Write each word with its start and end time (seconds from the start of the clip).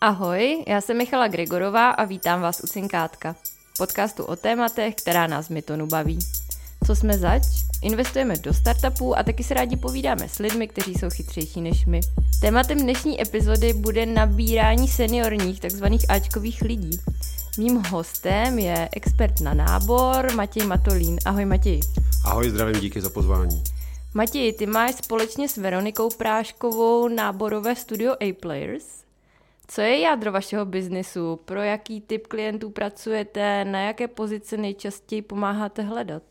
Ahoj, 0.00 0.64
já 0.66 0.80
jsem 0.80 0.96
Michala 0.96 1.28
Gregorová 1.28 1.90
a 1.90 2.04
vítám 2.04 2.40
vás 2.40 2.60
u 2.64 2.66
Cinkátka, 2.66 3.36
podcastu 3.78 4.24
o 4.24 4.36
tématech, 4.36 4.94
která 4.94 5.26
nás 5.26 5.48
Mytonu 5.48 5.86
baví. 5.86 6.18
Co 6.86 6.96
jsme 6.96 7.18
zač? 7.18 7.42
Investujeme 7.82 8.36
do 8.36 8.54
startupů 8.54 9.18
a 9.18 9.22
taky 9.22 9.44
se 9.44 9.54
rádi 9.54 9.76
povídáme 9.76 10.28
s 10.28 10.38
lidmi, 10.38 10.68
kteří 10.68 10.94
jsou 10.94 11.10
chytřejší 11.10 11.60
než 11.60 11.86
my. 11.86 12.00
Tématem 12.40 12.78
dnešní 12.78 13.22
epizody 13.22 13.72
bude 13.72 14.06
nabírání 14.06 14.88
seniorních, 14.88 15.60
takzvaných 15.60 16.10
Ačkových 16.10 16.62
lidí. 16.62 17.00
Mým 17.58 17.76
hostem 17.76 18.58
je 18.58 18.88
expert 18.92 19.40
na 19.40 19.54
nábor 19.54 20.32
Matěj 20.34 20.66
Matolín. 20.66 21.18
Ahoj 21.24 21.44
Matěj. 21.44 21.80
Ahoj, 22.24 22.50
zdravím, 22.50 22.80
díky 22.80 23.00
za 23.00 23.10
pozvání. 23.10 23.62
Matěj, 24.14 24.52
ty 24.52 24.66
máš 24.66 24.94
společně 24.94 25.48
s 25.48 25.56
Veronikou 25.56 26.10
Práškovou 26.10 27.08
náborové 27.08 27.76
studio 27.76 28.14
A-Players. 28.20 29.07
Co 29.70 29.80
je 29.80 29.98
jádro 29.98 30.32
vašeho 30.32 30.64
biznisu? 30.64 31.40
Pro 31.44 31.62
jaký 31.62 32.00
typ 32.00 32.26
klientů 32.26 32.70
pracujete? 32.70 33.64
Na 33.64 33.80
jaké 33.80 34.08
pozice 34.08 34.56
nejčastěji 34.56 35.22
pomáháte 35.22 35.82
hledat? 35.82 36.22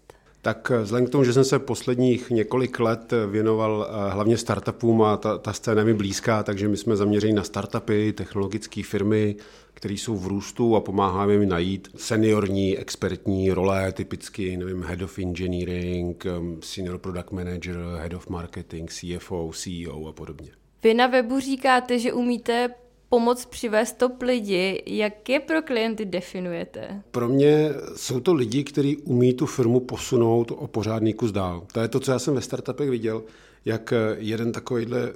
Tak 0.41 0.71
eh, 0.71 0.81
vzhledem 0.81 1.07
k 1.07 1.09
tomu, 1.09 1.23
že 1.23 1.33
jsem 1.33 1.43
se 1.43 1.59
posledních 1.59 2.29
několik 2.29 2.79
let 2.79 3.13
věnoval 3.31 3.87
eh, 3.89 4.13
hlavně 4.13 4.37
startupům 4.37 5.01
a 5.01 5.17
ta, 5.17 5.37
ta 5.37 5.53
scéna 5.53 5.83
mi 5.83 5.93
blízká, 5.93 6.43
takže 6.43 6.67
my 6.67 6.77
jsme 6.77 6.95
zaměřeni 6.95 7.33
na 7.33 7.43
startupy, 7.43 8.13
technologické 8.13 8.83
firmy, 8.83 9.35
které 9.73 9.93
jsou 9.93 10.17
v 10.17 10.27
růstu 10.27 10.75
a 10.75 10.81
pomáháme 10.81 11.33
jim 11.33 11.49
najít 11.49 11.87
seniorní, 11.95 12.77
expertní 12.77 13.51
role, 13.51 13.91
typicky, 13.91 14.57
nevím, 14.57 14.83
head 14.83 15.01
of 15.01 15.19
engineering, 15.19 16.23
senior 16.59 16.97
product 16.97 17.31
manager, 17.31 17.77
head 17.97 18.13
of 18.13 18.29
marketing, 18.29 18.91
CFO, 18.91 19.51
CEO 19.53 20.07
a 20.07 20.11
podobně. 20.11 20.51
Vy 20.83 20.93
na 20.93 21.07
webu 21.07 21.39
říkáte, 21.39 21.99
že 21.99 22.13
umíte 22.13 22.69
pomoc 23.09 23.45
přivést 23.45 23.97
top 23.97 24.21
lidi. 24.21 24.83
Jak 24.85 25.29
je 25.29 25.39
pro 25.39 25.61
klienty 25.61 26.05
definujete? 26.05 27.01
Pro 27.11 27.27
mě 27.29 27.69
jsou 27.95 28.19
to 28.19 28.33
lidi, 28.33 28.63
kteří 28.63 28.97
umí 28.97 29.33
tu 29.33 29.45
firmu 29.45 29.79
posunout 29.79 30.51
o 30.51 30.67
pořádný 30.67 31.13
kus 31.13 31.31
dál. 31.31 31.63
To 31.73 31.79
je 31.79 31.87
to, 31.87 31.99
co 31.99 32.11
já 32.11 32.19
jsem 32.19 32.35
ve 32.35 32.41
startupech 32.41 32.89
viděl 32.89 33.23
jak 33.67 33.93
jeden 34.17 34.51
takovýhle 34.51 35.13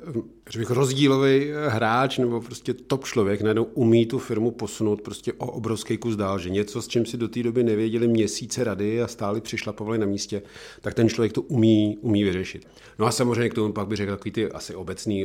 bych, 0.58 0.70
rozdílový 0.70 1.52
hráč 1.68 2.18
nebo 2.18 2.42
prostě 2.42 2.74
top 2.74 3.06
člověk 3.06 3.42
najednou 3.42 3.64
umí 3.64 4.06
tu 4.06 4.20
firmu 4.20 4.52
posunout 4.52 5.02
prostě 5.02 5.34
o 5.34 5.52
obrovský 5.52 5.98
kus 5.98 6.16
dál, 6.16 6.40
že 6.40 6.50
něco, 6.50 6.82
s 6.82 6.88
čím 6.88 7.06
si 7.06 7.18
do 7.18 7.28
té 7.28 7.44
doby 7.44 7.64
nevěděli 7.64 8.08
měsíce 8.08 8.64
rady 8.64 9.02
a 9.02 9.08
stáli 9.08 9.42
přišlapovali 9.42 9.98
na 9.98 10.06
místě, 10.06 10.42
tak 10.82 10.94
ten 10.94 11.10
člověk 11.10 11.34
to 11.34 11.42
umí, 11.42 11.98
umí 12.02 12.24
vyřešit. 12.24 12.68
No 13.00 13.06
a 13.06 13.12
samozřejmě 13.12 13.50
k 13.50 13.54
tomu 13.54 13.74
pak 13.74 13.88
bych 13.88 13.98
řekl 13.98 14.12
takový 14.12 14.32
ty 14.32 14.52
asi 14.52 14.76
obecné 14.76 15.16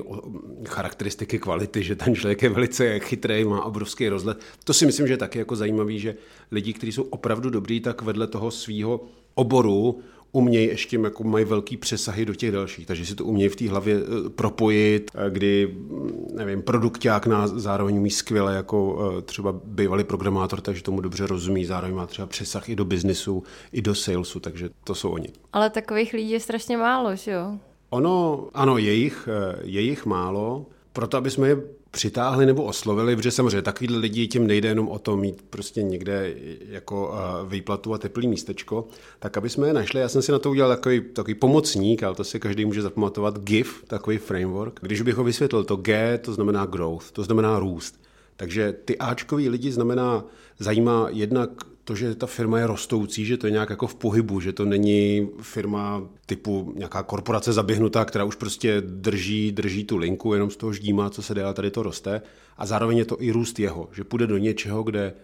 charakteristiky 0.69 1.39
kvality, 1.39 1.83
že 1.83 1.97
ten 1.97 2.15
člověk 2.15 2.43
je 2.43 2.49
velice 2.49 2.99
chytrý, 2.99 3.45
má 3.45 3.65
obrovský 3.65 4.09
rozhled. 4.09 4.39
To 4.65 4.75
si 4.75 4.87
myslím, 4.87 5.07
že 5.07 5.13
je 5.13 5.19
taky 5.19 5.39
jako 5.39 5.57
zajímavý, 5.57 5.99
že 5.99 6.17
lidi, 6.51 6.73
kteří 6.73 6.93
jsou 6.93 7.03
opravdu 7.03 7.51
dobrý, 7.51 7.81
tak 7.81 8.03
vedle 8.03 8.27
toho 8.27 8.51
svého 8.51 9.05
oboru 9.35 10.01
umějí 10.33 10.67
ještě 10.67 10.97
jako 10.97 11.25
mají 11.25 11.45
velký 11.45 11.77
přesahy 11.77 12.25
do 12.25 12.35
těch 12.35 12.53
dalších, 12.53 12.87
takže 12.87 13.07
si 13.07 13.15
to 13.15 13.25
umějí 13.25 13.49
v 13.49 13.57
té 13.57 13.69
hlavě 13.69 13.97
eh, 13.97 14.29
propojit, 14.31 15.11
eh, 15.15 15.31
kdy, 15.31 15.67
mm, 15.67 16.29
nevím, 16.35 16.63
produkták 16.63 17.27
nás 17.27 17.51
zároveň 17.51 17.97
umí 17.99 18.11
skvěle 18.11 18.55
jako 18.55 18.99
eh, 19.19 19.23
třeba 19.23 19.55
bývalý 19.65 20.05
programátor, 20.05 20.61
takže 20.61 20.83
tomu 20.83 21.01
dobře 21.01 21.27
rozumí, 21.27 21.65
zároveň 21.65 21.95
má 21.95 22.07
třeba 22.07 22.27
přesah 22.27 22.69
i 22.69 22.77
do 22.77 22.85
biznisu, 22.85 23.43
i 23.73 23.83
do 23.83 23.95
salesu, 23.95 24.41
takže 24.41 24.71
to 24.85 24.95
jsou 24.95 25.11
oni. 25.11 25.29
Ale 25.53 25.71
takových 25.71 26.13
lidí 26.13 26.31
je 26.31 26.41
strašně 26.41 26.77
málo, 26.77 27.17
že 27.17 27.31
jo? 27.31 27.59
Ono, 27.91 28.47
ano, 28.55 28.79
je 28.79 28.93
jich, 28.93 29.29
je 29.63 29.81
jich 29.81 30.07
málo, 30.07 30.67
proto, 30.93 31.17
aby 31.17 31.31
jsme 31.31 31.49
je 31.49 31.63
přitáhli 31.97 32.47
nebo 32.47 32.65
oslovili, 32.65 33.17
protože 33.17 33.31
samozřejmě 33.31 33.63
takovýhle 33.63 33.99
lidi 33.99 34.29
tím 34.29 34.47
nejde 34.47 34.69
jenom 34.69 34.89
o 34.89 34.99
to 34.99 35.17
mít 35.17 35.43
prostě 35.51 35.83
někde 35.83 36.35
jako 36.69 37.15
výplatu 37.49 37.95
a 37.95 37.99
teplý 37.99 38.29
místečko, 38.29 38.89
tak 39.19 39.37
aby 39.37 39.51
jsme 39.51 39.67
je 39.67 39.73
našli, 39.73 40.01
já 40.01 40.09
jsem 40.09 40.23
si 40.23 40.33
na 40.33 40.39
to 40.39 40.51
udělal 40.51 40.77
takový, 40.77 41.01
takový 41.01 41.35
pomocník, 41.35 42.03
ale 42.03 42.15
to 42.15 42.25
si 42.25 42.41
každý 42.41 42.65
může 42.65 42.83
zapamatovat, 42.83 43.39
GIF, 43.39 43.85
takový 43.87 44.19
framework. 44.19 44.81
Když 44.83 45.03
bych 45.03 45.15
ho 45.15 45.25
vysvětlil, 45.25 45.65
to 45.65 45.77
G 45.77 46.19
to 46.19 46.33
znamená 46.33 46.67
growth, 46.67 47.11
to 47.13 47.23
znamená 47.23 47.59
růst. 47.59 48.01
Takže 48.37 48.75
ty 48.85 48.99
Ačkový 48.99 49.49
lidi 49.49 49.73
znamená, 49.73 50.25
zajímá 50.59 51.09
jednak 51.11 51.51
to, 51.87 51.95
že 51.95 52.15
ta 52.15 52.27
firma 52.27 52.59
je 52.59 52.67
rostoucí, 52.67 53.25
že 53.25 53.37
to 53.37 53.47
je 53.47 53.51
nějak 53.51 53.71
jako 53.71 53.87
v 53.87 53.95
pohybu, 53.95 54.41
že 54.41 54.53
to 54.53 54.65
není 54.65 55.29
firma 55.41 56.03
typu 56.27 56.73
nějaká 56.77 57.03
korporace 57.03 57.53
zaběhnutá, 57.53 58.05
která 58.05 58.25
už 58.25 58.35
prostě 58.35 58.81
drží, 58.81 59.53
drží 59.53 59.85
tu 59.85 59.97
linku, 59.97 60.35
jenom 60.35 60.51
z 60.51 60.57
toho 60.57 60.73
ždímá, 60.73 61.11
co 61.11 61.23
se 61.23 61.35
dělá, 61.35 61.53
tady 61.53 61.71
to 61.71 61.83
roste. 61.83 62.23
A 62.57 62.67
zároveň 62.67 62.99
je 62.99 63.05
to 63.05 63.23
i 63.23 63.31
růst 63.31 63.59
jeho, 63.59 63.89
že 63.93 64.05
půjde 64.05 64.27
do 64.27 64.39
něčeho, 64.39 64.83
kde 64.83 65.15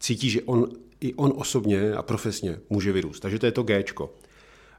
cítí, 0.00 0.30
že 0.30 0.42
on, 0.42 0.66
i 1.00 1.14
on 1.14 1.32
osobně 1.36 1.92
a 1.92 2.02
profesně 2.02 2.58
může 2.70 2.92
vyrůst. 2.92 3.22
Takže 3.22 3.38
to 3.38 3.46
je 3.46 3.52
to 3.52 3.62
Gčko. 3.62 4.14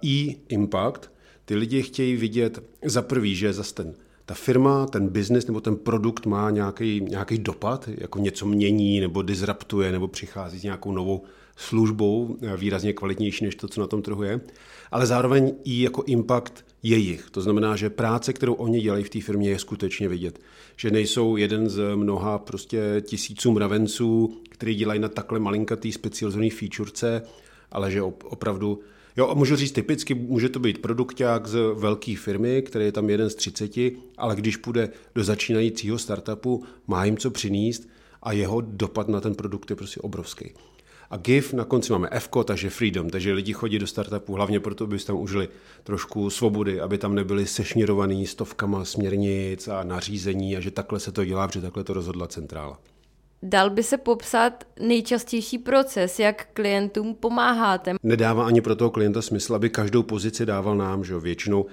I 0.01 0.37
impact, 0.49 1.11
ty 1.45 1.55
lidi 1.55 1.81
chtějí 1.81 2.15
vidět 2.15 2.63
za 2.85 3.01
prvý, 3.01 3.35
že 3.35 3.53
zase 3.53 3.73
ten 3.73 3.93
ta 4.25 4.33
firma, 4.33 4.85
ten 4.85 5.07
biznis 5.07 5.47
nebo 5.47 5.61
ten 5.61 5.75
produkt 5.75 6.25
má 6.25 6.49
nějaký, 6.49 7.01
nějaký 7.01 7.37
dopad, 7.37 7.89
jako 7.97 8.19
něco 8.19 8.45
mění 8.45 8.99
nebo 8.99 9.21
disruptuje 9.21 9.91
nebo 9.91 10.07
přichází 10.07 10.59
s 10.59 10.63
nějakou 10.63 10.91
novou 10.91 11.23
službou, 11.55 12.37
eh, 12.41 12.57
výrazně 12.57 12.93
kvalitnější 12.93 13.45
než 13.45 13.55
to, 13.55 13.67
co 13.67 13.81
na 13.81 13.87
tom 13.87 14.01
trhu 14.01 14.23
je, 14.23 14.41
ale 14.91 15.05
zároveň 15.05 15.55
i 15.63 15.81
jako 15.81 16.03
impact 16.03 16.65
jejich. 16.83 17.29
To 17.31 17.41
znamená, 17.41 17.75
že 17.75 17.89
práce, 17.89 18.33
kterou 18.33 18.53
oni 18.53 18.81
dělají 18.81 19.03
v 19.03 19.09
té 19.09 19.21
firmě, 19.21 19.49
je 19.49 19.59
skutečně 19.59 20.09
vidět. 20.09 20.39
Že 20.77 20.91
nejsou 20.91 21.37
jeden 21.37 21.69
z 21.69 21.95
mnoha 21.95 22.39
prostě 22.39 23.01
tisíců 23.01 23.51
mravenců, 23.51 24.37
který 24.49 24.75
dělají 24.75 24.99
na 24.99 25.09
takhle 25.09 25.39
malinkatý 25.39 25.91
specializovaný 25.91 26.49
featurece, 26.49 27.21
ale 27.71 27.91
že 27.91 28.01
opravdu 28.01 28.79
Jo, 29.17 29.27
a 29.29 29.33
můžu 29.33 29.55
říct 29.55 29.71
typicky, 29.71 30.13
může 30.13 30.49
to 30.49 30.59
být 30.59 30.81
produkták 30.81 31.47
z 31.47 31.57
velké 31.73 32.15
firmy, 32.17 32.61
který 32.61 32.85
je 32.85 32.91
tam 32.91 33.09
jeden 33.09 33.29
z 33.29 33.35
30, 33.35 33.71
ale 34.17 34.35
když 34.35 34.57
půjde 34.57 34.89
do 35.15 35.23
začínajícího 35.23 35.97
startupu, 35.97 36.63
má 36.87 37.05
jim 37.05 37.17
co 37.17 37.31
přinést 37.31 37.87
a 38.23 38.31
jeho 38.31 38.61
dopad 38.61 39.07
na 39.07 39.21
ten 39.21 39.35
produkt 39.35 39.69
je 39.69 39.75
prostě 39.75 39.99
obrovský. 40.01 40.51
A 41.09 41.17
GIF 41.17 41.53
na 41.53 41.65
konci 41.65 41.91
máme 41.91 42.07
F, 42.11 42.29
takže 42.45 42.69
freedom, 42.69 43.09
takže 43.09 43.33
lidi 43.33 43.53
chodí 43.53 43.79
do 43.79 43.87
startupu 43.87 44.33
hlavně 44.33 44.59
proto, 44.59 44.83
aby 44.83 44.99
tam 44.99 45.15
užili 45.15 45.49
trošku 45.83 46.29
svobody, 46.29 46.81
aby 46.81 46.97
tam 46.97 47.15
nebyli 47.15 47.47
sešněrovaný 47.47 48.27
stovkama 48.27 48.85
směrnic 48.85 49.67
a 49.67 49.83
nařízení 49.83 50.57
a 50.57 50.59
že 50.59 50.71
takhle 50.71 50.99
se 50.99 51.11
to 51.11 51.25
dělá, 51.25 51.47
protože 51.47 51.61
takhle 51.61 51.83
to 51.83 51.93
rozhodla 51.93 52.27
centrála. 52.27 52.79
Dal 53.45 53.69
by 53.69 53.83
se 53.83 53.97
popsat 53.97 54.63
nejčastější 54.79 55.57
proces, 55.57 56.19
jak 56.19 56.47
klientům 56.53 57.15
pomáháte? 57.15 57.93
Nedává 58.03 58.45
ani 58.45 58.61
pro 58.61 58.75
toho 58.75 58.89
klienta 58.89 59.21
smysl, 59.21 59.55
aby 59.55 59.69
každou 59.69 60.03
pozici 60.03 60.45
dával 60.45 60.75
nám, 60.77 61.03
že 61.03 61.19
většinou 61.19 61.65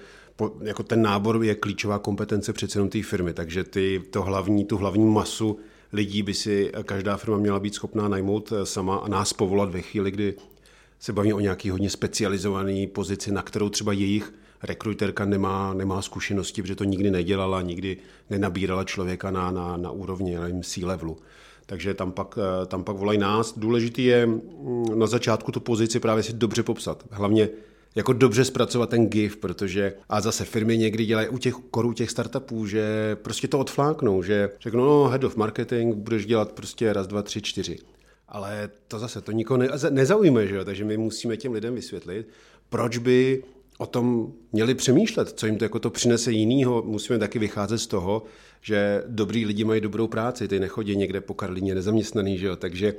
jako 0.62 0.82
ten 0.82 1.02
nábor 1.02 1.44
je 1.44 1.54
klíčová 1.54 1.98
kompetence 1.98 2.52
přece 2.52 2.78
jenom 2.78 2.88
té 2.88 3.02
firmy, 3.02 3.32
takže 3.32 3.64
ty, 3.64 4.02
to 4.10 4.22
hlavní, 4.22 4.64
tu 4.64 4.76
hlavní 4.76 5.04
masu 5.04 5.58
lidí 5.92 6.22
by 6.22 6.34
si 6.34 6.72
každá 6.82 7.16
firma 7.16 7.38
měla 7.38 7.60
být 7.60 7.74
schopná 7.74 8.08
najmout 8.08 8.52
sama 8.64 8.96
a 8.96 9.08
nás 9.08 9.32
povolat 9.32 9.70
ve 9.70 9.82
chvíli, 9.82 10.10
kdy 10.10 10.34
se 10.98 11.12
baví 11.12 11.32
o 11.32 11.40
nějaký 11.40 11.70
hodně 11.70 11.90
specializovaný 11.90 12.86
pozici, 12.86 13.32
na 13.32 13.42
kterou 13.42 13.68
třeba 13.68 13.92
jejich 13.92 14.32
rekruterka 14.62 15.24
nemá, 15.24 15.74
nemá 15.74 16.02
zkušenosti, 16.02 16.62
protože 16.62 16.76
to 16.76 16.84
nikdy 16.84 17.10
nedělala, 17.10 17.62
nikdy 17.62 17.96
nenabírala 18.30 18.84
člověka 18.84 19.30
na, 19.30 19.50
na, 19.50 19.76
na 19.76 19.90
úrovni 19.90 20.38
nevím, 20.38 20.62
C-levelu 20.62 21.18
takže 21.70 21.94
tam 21.94 22.12
pak, 22.12 22.38
eh, 22.38 22.66
tam 22.66 22.84
pak 22.84 22.96
volají 22.96 23.18
nás. 23.18 23.58
Důležitý 23.58 24.04
je 24.04 24.26
mm, 24.26 24.98
na 24.98 25.06
začátku 25.06 25.52
tu 25.52 25.60
pozici 25.60 26.00
právě 26.00 26.22
si 26.22 26.32
dobře 26.32 26.62
popsat. 26.62 27.04
Hlavně 27.10 27.48
jako 27.94 28.12
dobře 28.12 28.44
zpracovat 28.44 28.90
ten 28.90 29.06
GIF, 29.06 29.36
protože 29.36 29.92
a 30.08 30.20
zase 30.20 30.44
firmy 30.44 30.78
někdy 30.78 31.06
dělají 31.06 31.28
u 31.28 31.38
těch 31.38 31.54
korů 31.54 31.92
těch 31.92 32.10
startupů, 32.10 32.66
že 32.66 33.16
prostě 33.22 33.48
to 33.48 33.58
odfláknou, 33.58 34.22
že 34.22 34.50
řeknou, 34.60 34.84
no 34.84 35.08
head 35.08 35.24
of 35.24 35.36
marketing, 35.36 35.94
budeš 35.94 36.26
dělat 36.26 36.52
prostě 36.52 36.92
raz, 36.92 37.06
dva, 37.06 37.22
tři, 37.22 37.42
čtyři. 37.42 37.78
Ale 38.28 38.70
to 38.88 38.98
zase, 38.98 39.20
to 39.20 39.32
nikoho 39.32 39.58
ne, 39.58 39.68
nezaujme, 39.90 40.46
že 40.46 40.54
jo? 40.54 40.64
takže 40.64 40.84
my 40.84 40.96
musíme 40.96 41.36
těm 41.36 41.52
lidem 41.52 41.74
vysvětlit, 41.74 42.28
proč 42.68 42.98
by 42.98 43.42
o 43.80 43.86
tom 43.86 44.32
měli 44.52 44.74
přemýšlet, 44.74 45.28
co 45.28 45.46
jim 45.46 45.58
to 45.58 45.64
jako 45.64 45.78
to 45.78 45.90
přinese 45.90 46.32
jinýho. 46.32 46.82
Musíme 46.82 47.18
taky 47.18 47.38
vycházet 47.38 47.78
z 47.78 47.86
toho, 47.86 48.22
že 48.60 49.02
dobrý 49.06 49.46
lidi 49.46 49.64
mají 49.64 49.80
dobrou 49.80 50.06
práci, 50.06 50.48
ty 50.48 50.60
nechodí 50.60 50.96
někde 50.96 51.20
po 51.20 51.34
Karlině 51.34 51.74
nezaměstnaný, 51.74 52.38
že 52.38 52.46
jo? 52.46 52.56
takže 52.56 52.94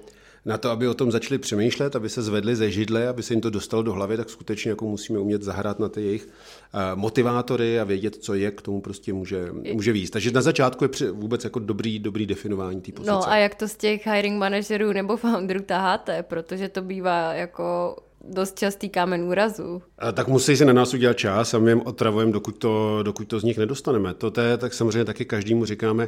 na 0.45 0.57
to, 0.57 0.69
aby 0.69 0.87
o 0.87 0.93
tom 0.93 1.11
začali 1.11 1.37
přemýšlet, 1.37 1.95
aby 1.95 2.09
se 2.09 2.21
zvedli 2.21 2.55
ze 2.55 2.71
židle, 2.71 3.07
aby 3.07 3.23
se 3.23 3.33
jim 3.33 3.41
to 3.41 3.49
dostalo 3.49 3.83
do 3.83 3.93
hlavy, 3.93 4.17
tak 4.17 4.29
skutečně 4.29 4.69
jako 4.69 4.85
musíme 4.85 5.19
umět 5.19 5.43
zahrát 5.43 5.79
na 5.79 5.89
ty 5.89 6.01
jejich 6.01 6.25
uh, 6.25 6.99
motivátory 6.99 7.79
a 7.79 7.83
vědět, 7.83 8.15
co 8.15 8.33
je, 8.33 8.51
k 8.51 8.61
tomu 8.61 8.81
prostě 8.81 9.13
může, 9.13 9.47
může 9.73 9.91
výjist. 9.91 10.11
Takže 10.11 10.31
na 10.31 10.41
začátku 10.41 10.83
je 10.83 11.11
vůbec 11.11 11.43
jako 11.43 11.59
dobrý, 11.59 11.99
dobrý 11.99 12.25
definování 12.25 12.81
té 12.81 12.91
pozice. 12.91 13.11
No 13.11 13.29
a 13.29 13.37
jak 13.37 13.55
to 13.55 13.67
z 13.67 13.75
těch 13.75 14.07
hiring 14.07 14.39
manažerů 14.39 14.93
nebo 14.93 15.17
founderů 15.17 15.61
taháte, 15.61 16.23
protože 16.23 16.69
to 16.69 16.81
bývá 16.81 17.33
jako 17.33 17.95
dost 18.23 18.59
častý 18.59 18.89
kámen 18.89 19.23
úrazu. 19.23 19.81
A 19.97 20.11
tak 20.11 20.27
musí 20.27 20.57
se 20.57 20.65
na 20.65 20.73
nás 20.73 20.93
udělat 20.93 21.17
čas 21.17 21.53
a 21.53 21.59
my 21.59 21.71
jim 21.71 21.81
otravujeme, 21.85 22.31
dokud 22.31 22.57
to, 22.57 22.99
dokud 23.03 23.27
to 23.27 23.39
z 23.39 23.43
nich 23.43 23.57
nedostaneme. 23.57 24.13
To 24.13 24.41
je, 24.41 24.57
tak 24.57 24.73
samozřejmě 24.73 25.05
taky 25.05 25.25
každému 25.25 25.65
říkáme, 25.65 26.07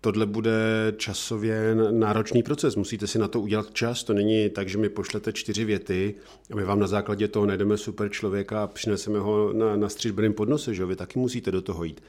tohle 0.00 0.26
bude 0.26 0.52
časově 0.96 1.74
náročný 1.90 2.42
proces. 2.42 2.76
Musíte 2.76 3.06
si 3.06 3.18
na 3.18 3.28
to 3.28 3.40
udělat 3.40 3.70
čas. 3.72 4.04
To 4.04 4.12
není 4.12 4.50
tak, 4.50 4.68
že 4.68 4.78
mi 4.78 4.88
pošlete 4.88 5.32
čtyři 5.32 5.64
věty 5.64 6.14
a 6.52 6.56
my 6.56 6.64
vám 6.64 6.80
na 6.80 6.86
základě 6.86 7.28
toho 7.28 7.46
najdeme 7.46 7.76
super 7.76 8.08
člověka 8.08 8.62
a 8.62 8.66
přineseme 8.66 9.18
ho 9.18 9.52
na, 9.52 9.76
na 9.76 9.88
stříbrném 9.88 10.32
podnose. 10.32 10.74
Že? 10.74 10.84
Vy 10.84 10.96
taky 10.96 11.18
musíte 11.18 11.50
do 11.50 11.62
toho 11.62 11.84
jít 11.84 12.00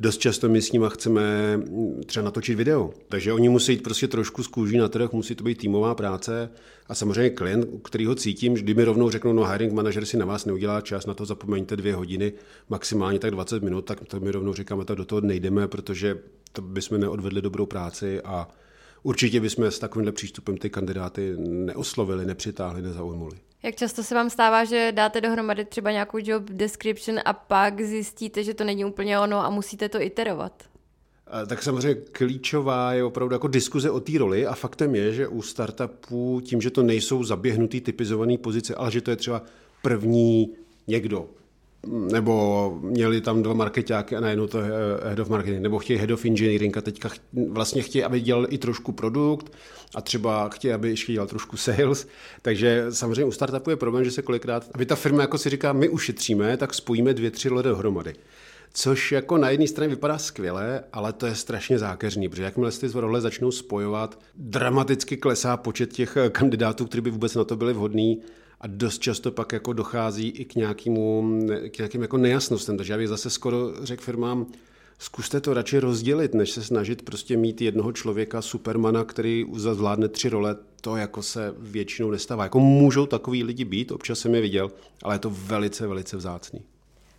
dost 0.00 0.18
často 0.18 0.48
my 0.48 0.62
s 0.62 0.72
nimi 0.72 0.86
chceme 0.88 1.56
mm, 1.56 2.02
třeba 2.06 2.24
natočit 2.24 2.56
video. 2.56 2.90
Takže 3.08 3.32
oni 3.32 3.48
musí 3.48 3.72
jít 3.72 3.82
prostě 3.82 4.08
trošku 4.08 4.42
z 4.42 4.46
kůží 4.46 4.76
na 4.78 4.88
trh, 4.88 5.12
musí 5.12 5.34
to 5.34 5.44
být 5.44 5.58
týmová 5.58 5.94
práce 5.94 6.50
a 6.86 6.94
samozřejmě 6.94 7.30
klient, 7.30 7.68
který 7.84 8.06
ho 8.06 8.14
cítím, 8.14 8.54
kdy 8.54 8.74
mi 8.74 8.84
rovnou 8.84 9.10
řeknou, 9.10 9.32
no 9.32 9.44
hiring 9.44 9.72
manažer 9.72 10.04
si 10.04 10.16
na 10.16 10.26
vás 10.26 10.44
neudělá 10.44 10.80
čas, 10.80 11.06
na 11.06 11.14
to 11.14 11.26
zapomeňte 11.26 11.76
dvě 11.76 11.94
hodiny, 11.94 12.32
maximálně 12.68 13.18
tak 13.18 13.30
20 13.30 13.62
minut, 13.62 13.82
tak 13.82 14.00
to 14.04 14.20
mi 14.20 14.30
rovnou 14.30 14.54
říkáme, 14.54 14.84
tak 14.84 14.96
do 14.96 15.04
toho 15.04 15.20
nejdeme, 15.20 15.68
protože 15.68 16.18
to 16.52 16.62
bychom 16.62 17.00
neodvedli 17.00 17.42
dobrou 17.42 17.66
práci 17.66 18.20
a 18.20 18.48
určitě 19.02 19.40
bychom 19.40 19.64
s 19.64 19.78
takovýmhle 19.78 20.12
přístupem 20.12 20.56
ty 20.56 20.70
kandidáty 20.70 21.34
neoslovili, 21.38 22.26
nepřitáhli, 22.26 22.82
nezaujmuli. 22.82 23.36
Jak 23.66 23.76
často 23.76 24.02
se 24.02 24.14
vám 24.14 24.30
stává, 24.30 24.64
že 24.64 24.92
dáte 24.92 25.20
dohromady 25.20 25.64
třeba 25.64 25.90
nějakou 25.90 26.18
job 26.22 26.42
description 26.42 27.20
a 27.24 27.32
pak 27.32 27.80
zjistíte, 27.80 28.44
že 28.44 28.54
to 28.54 28.64
není 28.64 28.84
úplně 28.84 29.18
ono 29.18 29.44
a 29.44 29.50
musíte 29.50 29.88
to 29.88 30.00
iterovat? 30.00 30.62
Tak 31.46 31.62
samozřejmě 31.62 32.02
klíčová 32.12 32.92
je 32.92 33.04
opravdu 33.04 33.34
jako 33.34 33.48
diskuze 33.48 33.90
o 33.90 34.00
té 34.00 34.18
roli 34.18 34.46
a 34.46 34.54
faktem 34.54 34.94
je, 34.94 35.12
že 35.12 35.28
u 35.28 35.42
startupů 35.42 36.40
tím, 36.44 36.60
že 36.60 36.70
to 36.70 36.82
nejsou 36.82 37.24
zaběhnutý 37.24 37.80
typizované 37.80 38.38
pozice, 38.38 38.74
ale 38.74 38.90
že 38.90 39.00
to 39.00 39.10
je 39.10 39.16
třeba 39.16 39.42
první 39.82 40.54
někdo, 40.86 41.28
nebo 41.86 42.78
měli 42.82 43.20
tam 43.20 43.42
dva 43.42 43.54
marketáky 43.54 44.16
a 44.16 44.20
najednou 44.20 44.46
to 44.46 44.58
head 45.02 45.18
of 45.18 45.28
marketing, 45.28 45.62
nebo 45.62 45.78
chtějí 45.78 45.98
head 45.98 46.10
of 46.10 46.24
engineering 46.24 46.76
a 46.76 46.80
teďka 46.80 47.08
vlastně 47.48 47.82
chtějí, 47.82 48.04
aby 48.04 48.20
dělal 48.20 48.46
i 48.50 48.58
trošku 48.58 48.92
produkt 48.92 49.52
a 49.94 50.00
třeba 50.00 50.48
chtějí, 50.48 50.74
aby 50.74 50.88
ještě 50.88 51.12
dělal 51.12 51.26
trošku 51.26 51.56
sales. 51.56 52.06
Takže 52.42 52.86
samozřejmě 52.90 53.24
u 53.24 53.32
startupu 53.32 53.70
je 53.70 53.76
problém, 53.76 54.04
že 54.04 54.10
se 54.10 54.22
kolikrát, 54.22 54.70
aby 54.74 54.86
ta 54.86 54.96
firma 54.96 55.22
jako 55.22 55.38
si 55.38 55.50
říká, 55.50 55.72
my 55.72 55.88
ušetříme, 55.88 56.56
tak 56.56 56.74
spojíme 56.74 57.14
dvě, 57.14 57.30
tři 57.30 57.48
lidi 57.48 57.62
dohromady. 57.62 58.14
Což 58.72 59.12
jako 59.12 59.36
na 59.36 59.50
jedné 59.50 59.66
straně 59.66 59.88
vypadá 59.88 60.18
skvěle, 60.18 60.82
ale 60.92 61.12
to 61.12 61.26
je 61.26 61.34
strašně 61.34 61.78
zákeřný, 61.78 62.28
protože 62.28 62.42
jakmile 62.42 62.72
se 62.72 62.88
ty 62.88 63.00
role 63.00 63.20
začnou 63.20 63.50
spojovat, 63.50 64.18
dramaticky 64.34 65.16
klesá 65.16 65.56
počet 65.56 65.92
těch 65.92 66.18
kandidátů, 66.30 66.86
kteří 66.86 67.00
by 67.00 67.10
vůbec 67.10 67.34
na 67.34 67.44
to 67.44 67.56
byli 67.56 67.72
vhodní 67.72 68.22
a 68.60 68.66
dost 68.66 68.98
často 68.98 69.32
pak 69.32 69.52
jako 69.52 69.72
dochází 69.72 70.28
i 70.28 70.44
k, 70.44 70.54
nějakému, 70.54 71.38
k 71.68 71.78
nějakým 71.78 72.02
jako 72.02 72.16
nejasnostem. 72.16 72.76
Takže 72.76 72.92
já 72.92 72.96
bych 72.96 73.08
zase 73.08 73.30
skoro 73.30 73.84
řekl 73.84 74.02
firmám, 74.02 74.46
zkuste 74.98 75.40
to 75.40 75.54
radši 75.54 75.78
rozdělit, 75.78 76.34
než 76.34 76.50
se 76.50 76.62
snažit 76.62 77.02
prostě 77.02 77.36
mít 77.36 77.62
jednoho 77.62 77.92
člověka, 77.92 78.42
supermana, 78.42 79.04
který 79.04 79.46
zvládne 79.52 80.08
tři 80.08 80.28
role, 80.28 80.56
to 80.80 80.96
jako 80.96 81.22
se 81.22 81.54
většinou 81.58 82.10
nestává. 82.10 82.42
Jako 82.42 82.60
můžou 82.60 83.06
takový 83.06 83.44
lidi 83.44 83.64
být, 83.64 83.92
občas 83.92 84.18
jsem 84.18 84.34
je 84.34 84.40
viděl, 84.40 84.70
ale 85.02 85.14
je 85.14 85.18
to 85.18 85.30
velice, 85.30 85.86
velice 85.86 86.16
vzácný. 86.16 86.60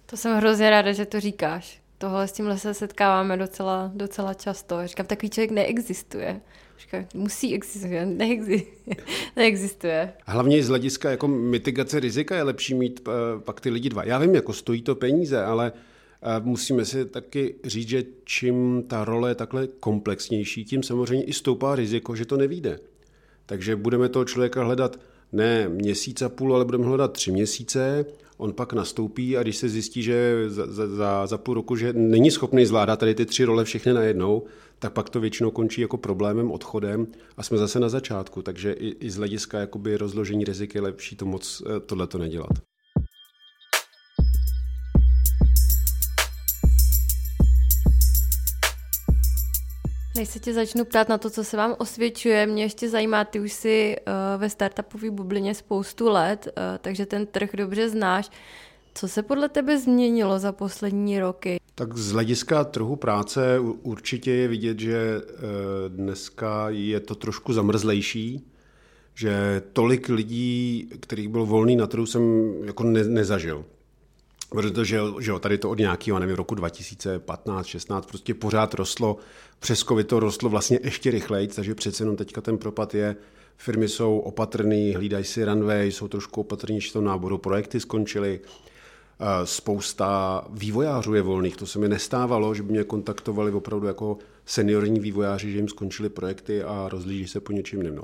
To 0.05 0.17
jsem 0.17 0.37
hrozně 0.37 0.69
ráda, 0.69 0.91
že 0.91 1.05
to 1.05 1.19
říkáš. 1.19 1.81
Tohle 1.97 2.27
s 2.27 2.31
tímhle 2.31 2.57
se 2.57 2.73
setkáváme 2.73 3.37
docela, 3.37 3.91
docela 3.95 4.33
často. 4.33 4.87
Říkám, 4.87 5.05
takový 5.05 5.29
člověk 5.29 5.51
neexistuje. 5.51 6.41
Říkám, 6.79 7.05
musí 7.13 7.55
existovat, 7.55 8.07
neexistuje. 8.07 8.95
neexistuje. 9.35 10.13
Hlavně 10.25 10.63
z 10.63 10.67
hlediska 10.67 11.11
jako 11.11 11.27
mitigace 11.27 11.99
rizika 11.99 12.35
je 12.35 12.43
lepší 12.43 12.73
mít 12.73 13.07
uh, 13.07 13.41
pak 13.41 13.61
ty 13.61 13.69
lidi 13.69 13.89
dva. 13.89 14.03
Já 14.03 14.17
vím, 14.17 14.35
jako 14.35 14.53
stojí 14.53 14.81
to 14.81 14.95
peníze, 14.95 15.43
ale 15.43 15.71
uh, 15.71 16.45
musíme 16.45 16.85
si 16.85 17.05
taky 17.05 17.55
říct, 17.63 17.89
že 17.89 18.03
čím 18.23 18.83
ta 18.87 19.05
role 19.05 19.31
je 19.31 19.35
takhle 19.35 19.67
komplexnější, 19.67 20.65
tím 20.65 20.83
samozřejmě 20.83 21.25
i 21.25 21.33
stoupá 21.33 21.75
riziko, 21.75 22.15
že 22.15 22.25
to 22.25 22.37
nevíde. 22.37 22.79
Takže 23.45 23.75
budeme 23.75 24.09
toho 24.09 24.25
člověka 24.25 24.63
hledat 24.63 24.99
ne 25.31 25.69
měsíc 25.69 26.21
a 26.21 26.29
půl, 26.29 26.55
ale 26.55 26.65
budeme 26.65 26.85
hledat 26.85 27.13
tři 27.13 27.31
měsíce, 27.31 28.05
on 28.37 28.53
pak 28.53 28.73
nastoupí 28.73 29.37
a 29.37 29.43
když 29.43 29.57
se 29.57 29.69
zjistí, 29.69 30.03
že 30.03 30.43
za, 30.47 30.87
za, 30.87 31.27
za 31.27 31.37
půl 31.37 31.53
roku, 31.53 31.75
že 31.75 31.93
není 31.93 32.31
schopný 32.31 32.65
zvládat 32.65 32.99
tady 32.99 33.15
ty 33.15 33.25
tři 33.25 33.43
role 33.43 33.63
všechny 33.63 33.93
najednou, 33.93 34.43
tak 34.79 34.93
pak 34.93 35.09
to 35.09 35.19
většinou 35.19 35.51
končí 35.51 35.81
jako 35.81 35.97
problémem, 35.97 36.51
odchodem 36.51 37.07
a 37.37 37.43
jsme 37.43 37.57
zase 37.57 37.79
na 37.79 37.89
začátku, 37.89 38.41
takže 38.41 38.71
i, 38.73 38.87
i 38.87 39.11
z 39.11 39.17
hlediska 39.17 39.59
jakoby 39.59 39.97
rozložení 39.97 40.43
rizik 40.43 40.75
je 40.75 40.81
lepší 40.81 41.15
to 41.15 41.25
moc 41.25 41.63
eh, 41.65 41.79
tohleto 41.79 42.17
nedělat. 42.17 42.49
Než 50.17 50.29
se 50.29 50.39
tě 50.39 50.53
začnu 50.53 50.85
ptát 50.85 51.09
na 51.09 51.17
to, 51.17 51.29
co 51.29 51.43
se 51.43 51.57
vám 51.57 51.75
osvědčuje, 51.77 52.47
mě 52.47 52.63
ještě 52.63 52.89
zajímá, 52.89 53.25
ty 53.25 53.39
už 53.39 53.53
jsi 53.53 53.95
uh, 54.07 54.41
ve 54.41 54.49
startupové 54.49 55.11
bublině 55.11 55.55
spoustu 55.55 56.09
let, 56.09 56.47
uh, 56.47 56.63
takže 56.81 57.05
ten 57.05 57.25
trh 57.25 57.49
dobře 57.53 57.89
znáš. 57.89 58.29
Co 58.93 59.07
se 59.07 59.23
podle 59.23 59.49
tebe 59.49 59.79
změnilo 59.79 60.39
za 60.39 60.51
poslední 60.51 61.19
roky? 61.19 61.59
Tak 61.75 61.97
z 61.97 62.11
hlediska 62.11 62.63
trhu 62.63 62.95
práce 62.95 63.59
určitě 63.81 64.31
je 64.31 64.47
vidět, 64.47 64.79
že 64.79 65.21
uh, 65.21 65.33
dneska 65.87 66.69
je 66.69 66.99
to 66.99 67.15
trošku 67.15 67.53
zamrzlejší, 67.53 68.47
že 69.15 69.61
tolik 69.73 70.09
lidí, 70.09 70.89
kterých 70.99 71.29
byl 71.29 71.45
volný 71.45 71.75
na 71.75 71.87
trhu, 71.87 72.05
jsem 72.05 72.53
jako 72.63 72.83
ne, 72.83 73.03
nezažil. 73.03 73.65
Protože 74.49 74.99
že 75.19 75.31
jo, 75.31 75.39
tady 75.39 75.57
to 75.57 75.69
od 75.69 75.79
nějakého, 75.79 76.19
nevím, 76.19 76.35
roku 76.35 76.55
2015, 76.55 77.65
16 77.65 78.05
prostě 78.05 78.33
pořád 78.33 78.73
rostlo, 78.73 79.17
přes 79.59 79.79
COVID 79.79 80.07
to 80.07 80.19
rostlo 80.19 80.49
vlastně 80.49 80.79
ještě 80.83 81.11
rychleji, 81.11 81.47
takže 81.47 81.75
přece 81.75 82.03
jenom 82.03 82.15
teďka 82.15 82.41
ten 82.41 82.57
propad 82.57 82.95
je, 82.95 83.15
firmy 83.57 83.87
jsou 83.87 84.19
opatrný, 84.19 84.95
hlídají 84.95 85.23
si 85.23 85.45
runway, 85.45 85.91
jsou 85.91 86.07
trošku 86.07 86.41
opatrnější 86.41 86.89
v 86.89 86.93
tom 86.93 87.05
náboru, 87.05 87.37
projekty 87.37 87.79
skončily, 87.79 88.39
eh, 88.39 89.25
spousta 89.45 90.43
vývojářů 90.49 91.13
je 91.13 91.21
volných, 91.21 91.57
to 91.57 91.65
se 91.65 91.79
mi 91.79 91.89
nestávalo, 91.89 92.55
že 92.55 92.63
by 92.63 92.71
mě 92.71 92.83
kontaktovali 92.83 93.51
opravdu 93.51 93.87
jako 93.87 94.17
seniorní 94.45 94.99
vývojáři, 94.99 95.51
že 95.51 95.57
jim 95.57 95.67
skončily 95.67 96.09
projekty 96.09 96.63
a 96.63 96.89
rozlíží 96.91 97.27
se 97.27 97.39
po 97.39 97.51
něčím 97.51 97.81
jiném. 97.81 98.01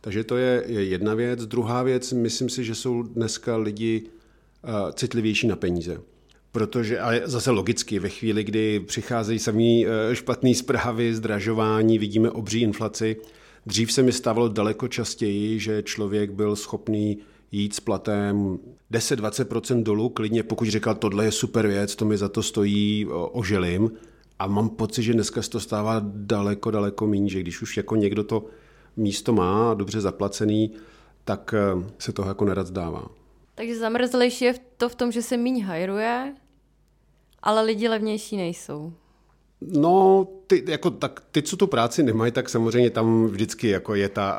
Takže 0.00 0.24
to 0.24 0.36
je, 0.36 0.64
je 0.66 0.84
jedna 0.84 1.14
věc. 1.14 1.46
Druhá 1.46 1.82
věc, 1.82 2.12
myslím 2.12 2.48
si, 2.48 2.64
že 2.64 2.74
jsou 2.74 3.02
dneska 3.02 3.56
lidi 3.56 4.10
Eh, 4.64 4.92
citlivější 4.92 5.46
na 5.46 5.56
peníze. 5.56 6.00
Protože, 6.52 7.00
ale 7.00 7.20
zase 7.24 7.50
logicky, 7.50 7.98
ve 7.98 8.08
chvíli, 8.08 8.44
kdy 8.44 8.80
přicházejí 8.80 9.38
samý 9.38 9.86
eh, 9.86 10.16
špatné 10.16 10.54
zprávy, 10.54 11.14
zdražování, 11.14 11.98
vidíme 11.98 12.30
obří 12.30 12.60
inflaci, 12.60 13.16
dřív 13.66 13.92
se 13.92 14.02
mi 14.02 14.12
stávalo 14.12 14.48
daleko 14.48 14.88
častěji, 14.88 15.60
že 15.60 15.82
člověk 15.82 16.30
byl 16.30 16.56
schopný 16.56 17.18
jít 17.52 17.74
s 17.74 17.80
platem 17.80 18.58
10-20% 18.92 19.82
dolů, 19.82 20.08
klidně 20.08 20.42
pokud 20.42 20.68
říkal, 20.68 20.94
tohle 20.94 21.24
je 21.24 21.32
super 21.32 21.66
věc, 21.66 21.96
to 21.96 22.04
mi 22.04 22.16
za 22.16 22.28
to 22.28 22.42
stojí, 22.42 23.06
oželím. 23.32 23.90
A 24.38 24.46
mám 24.46 24.68
pocit, 24.68 25.02
že 25.02 25.12
dneska 25.12 25.42
se 25.42 25.50
to 25.50 25.60
stává 25.60 26.02
daleko, 26.04 26.70
daleko 26.70 27.06
méně, 27.06 27.28
že 27.28 27.40
když 27.40 27.62
už 27.62 27.76
jako 27.76 27.96
někdo 27.96 28.24
to 28.24 28.44
místo 28.96 29.32
má, 29.32 29.74
dobře 29.74 30.00
zaplacený, 30.00 30.72
tak 31.24 31.54
eh, 31.54 31.84
se 31.98 32.12
toho 32.12 32.28
jako 32.28 32.44
nerad 32.44 32.66
zdává. 32.66 33.21
Takže 33.54 33.78
zamrzlejší 33.78 34.44
je 34.44 34.54
to 34.76 34.88
v 34.88 34.94
tom, 34.94 35.12
že 35.12 35.22
se 35.22 35.36
míň 35.36 35.62
hajruje, 35.62 36.34
ale 37.42 37.62
lidi 37.62 37.88
levnější 37.88 38.36
nejsou. 38.36 38.92
No, 39.60 40.26
ty, 40.46 40.64
jako, 40.68 40.90
tak, 40.90 41.22
ty, 41.30 41.42
co 41.42 41.56
tu 41.56 41.66
práci 41.66 42.02
nemají, 42.02 42.32
tak 42.32 42.48
samozřejmě 42.48 42.90
tam 42.90 43.26
vždycky 43.26 43.68
jako 43.68 43.94
je 43.94 44.08
ta 44.08 44.38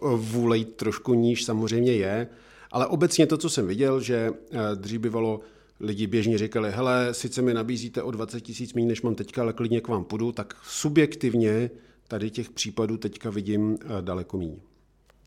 uh, 0.00 0.20
vůle 0.20 0.58
jít 0.58 0.76
trošku 0.76 1.14
níž, 1.14 1.44
samozřejmě 1.44 1.92
je. 1.92 2.28
Ale 2.70 2.86
obecně 2.86 3.26
to, 3.26 3.38
co 3.38 3.50
jsem 3.50 3.66
viděl, 3.66 4.00
že 4.00 4.30
uh, 4.30 4.58
dřív 4.74 5.00
bývalo, 5.00 5.40
lidi 5.80 6.06
běžně 6.06 6.38
říkali, 6.38 6.70
hele, 6.70 7.14
sice 7.14 7.42
mi 7.42 7.54
nabízíte 7.54 8.02
o 8.02 8.10
20 8.10 8.40
tisíc 8.40 8.74
méně, 8.74 8.86
než 8.86 9.02
mám 9.02 9.14
teďka, 9.14 9.42
ale 9.42 9.52
klidně 9.52 9.80
k 9.80 9.88
vám 9.88 10.04
půjdu, 10.04 10.32
tak 10.32 10.54
subjektivně 10.62 11.70
tady 12.08 12.30
těch 12.30 12.50
případů 12.50 12.96
teďka 12.96 13.30
vidím 13.30 13.70
uh, 13.70 13.78
daleko 14.00 14.38
méně. 14.38 14.60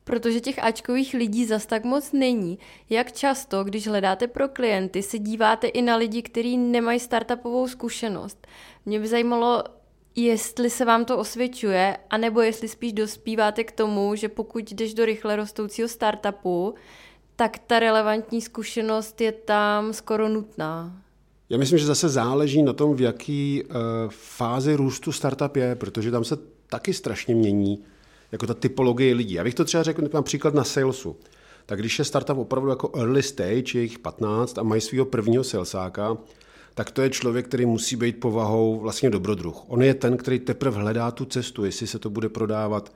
Protože 0.03 0.39
těch 0.39 0.63
Ačkových 0.63 1.13
lidí 1.13 1.46
zas 1.46 1.65
tak 1.65 1.84
moc 1.84 2.12
není. 2.12 2.60
Jak 2.89 3.12
často, 3.12 3.63
když 3.63 3.88
hledáte 3.88 4.27
pro 4.27 4.48
klienty, 4.48 5.03
se 5.03 5.20
díváte 5.20 5.67
i 5.67 5.81
na 5.81 5.96
lidi, 5.96 6.22
kteří 6.22 6.58
nemají 6.58 7.00
startupovou 7.00 7.67
zkušenost? 7.67 8.48
Mě 8.86 9.00
by 9.00 9.08
zajímalo, 9.08 9.63
jestli 10.15 10.70
se 10.70 10.86
vám 10.86 11.05
to 11.05 11.17
osvědčuje, 11.17 11.98
anebo 12.10 12.41
jestli 12.41 12.67
spíš 12.67 12.93
dospíváte 12.93 13.63
k 13.63 13.72
tomu, 13.72 14.15
že 14.15 14.29
pokud 14.29 14.72
jdeš 14.72 14.93
do 14.93 15.05
rychle 15.05 15.36
rostoucího 15.36 15.88
startupu, 15.88 16.74
tak 17.36 17.60
ta 17.67 17.79
relevantní 17.79 18.41
zkušenost 18.41 19.22
je 19.22 19.31
tam 19.31 19.93
skoro 19.93 20.29
nutná. 20.29 21.01
Já 21.50 21.58
myslím, 21.58 21.79
že 21.79 21.86
zase 21.86 22.10
záleží 22.10 22.63
na 22.63 22.74
tom, 22.74 22.96
v 22.96 23.01
jaký 23.01 23.63
uh, 23.63 23.75
fázi 24.10 24.75
růstu 24.75 25.12
startup 25.12 25.55
je, 25.55 25.75
protože 25.75 26.12
tam 26.12 26.24
se 26.24 26.38
taky 26.70 26.93
strašně 26.93 27.36
mění 27.36 27.84
jako 28.31 28.47
ta 28.47 28.53
typologie 28.53 29.13
lidí. 29.13 29.33
Já 29.33 29.43
bych 29.43 29.55
to 29.55 29.65
třeba 29.65 29.83
řekl 29.83 30.01
například 30.13 30.53
na 30.53 30.63
salesu. 30.63 31.15
Tak 31.65 31.79
když 31.79 32.00
je 32.00 32.05
startup 32.05 32.38
opravdu 32.38 32.69
jako 32.69 32.91
early 33.00 33.23
stage, 33.23 33.71
je 33.73 33.81
jich 33.81 34.00
15 34.00 34.57
a 34.57 34.63
mají 34.63 34.81
svého 34.81 35.05
prvního 35.05 35.43
salesáka, 35.43 36.17
tak 36.75 36.91
to 36.91 37.01
je 37.01 37.09
člověk, 37.09 37.47
který 37.47 37.65
musí 37.65 37.95
být 37.95 38.19
povahou 38.19 38.79
vlastně 38.79 39.09
dobrodruh. 39.09 39.63
On 39.67 39.81
je 39.81 39.93
ten, 39.93 40.17
který 40.17 40.39
teprve 40.39 40.77
hledá 40.77 41.11
tu 41.11 41.25
cestu, 41.25 41.65
jestli 41.65 41.88
se 41.88 42.00
to 42.00 42.09
bude 42.09 42.29
prodávat 42.29 42.93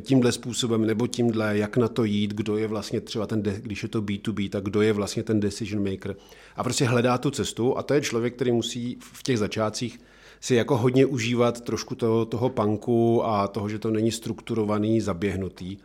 tímhle 0.00 0.32
způsobem 0.32 0.86
nebo 0.86 1.06
tímhle, 1.06 1.58
jak 1.58 1.76
na 1.76 1.88
to 1.88 2.04
jít, 2.04 2.34
kdo 2.34 2.56
je 2.56 2.66
vlastně 2.66 3.00
třeba 3.00 3.26
ten, 3.26 3.42
když 3.42 3.82
je 3.82 3.88
to 3.88 4.02
B2B, 4.02 4.50
tak 4.50 4.64
kdo 4.64 4.82
je 4.82 4.92
vlastně 4.92 5.22
ten 5.22 5.40
decision 5.40 5.90
maker. 5.90 6.16
A 6.56 6.64
prostě 6.64 6.84
hledá 6.84 7.18
tu 7.18 7.30
cestu 7.30 7.78
a 7.78 7.82
to 7.82 7.94
je 7.94 8.00
člověk, 8.00 8.34
který 8.34 8.52
musí 8.52 8.98
v 9.00 9.22
těch 9.22 9.38
začátcích 9.38 10.00
si 10.40 10.54
jako 10.54 10.76
hodně 10.76 11.06
užívat 11.06 11.60
trošku 11.60 11.94
toho, 11.94 12.24
toho 12.24 12.48
punku 12.48 13.24
a 13.24 13.48
toho, 13.48 13.68
že 13.68 13.78
to 13.78 13.90
není 13.90 14.12
strukturovaný, 14.12 15.00
zaběhnutý. 15.00 15.76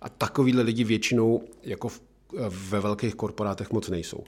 A 0.00 0.08
takovýhle 0.08 0.62
lidi 0.62 0.84
většinou 0.84 1.42
jako 1.62 1.88
v, 1.88 2.00
ve 2.70 2.80
velkých 2.80 3.14
korporátech 3.14 3.70
moc 3.70 3.88
nejsou. 3.88 4.24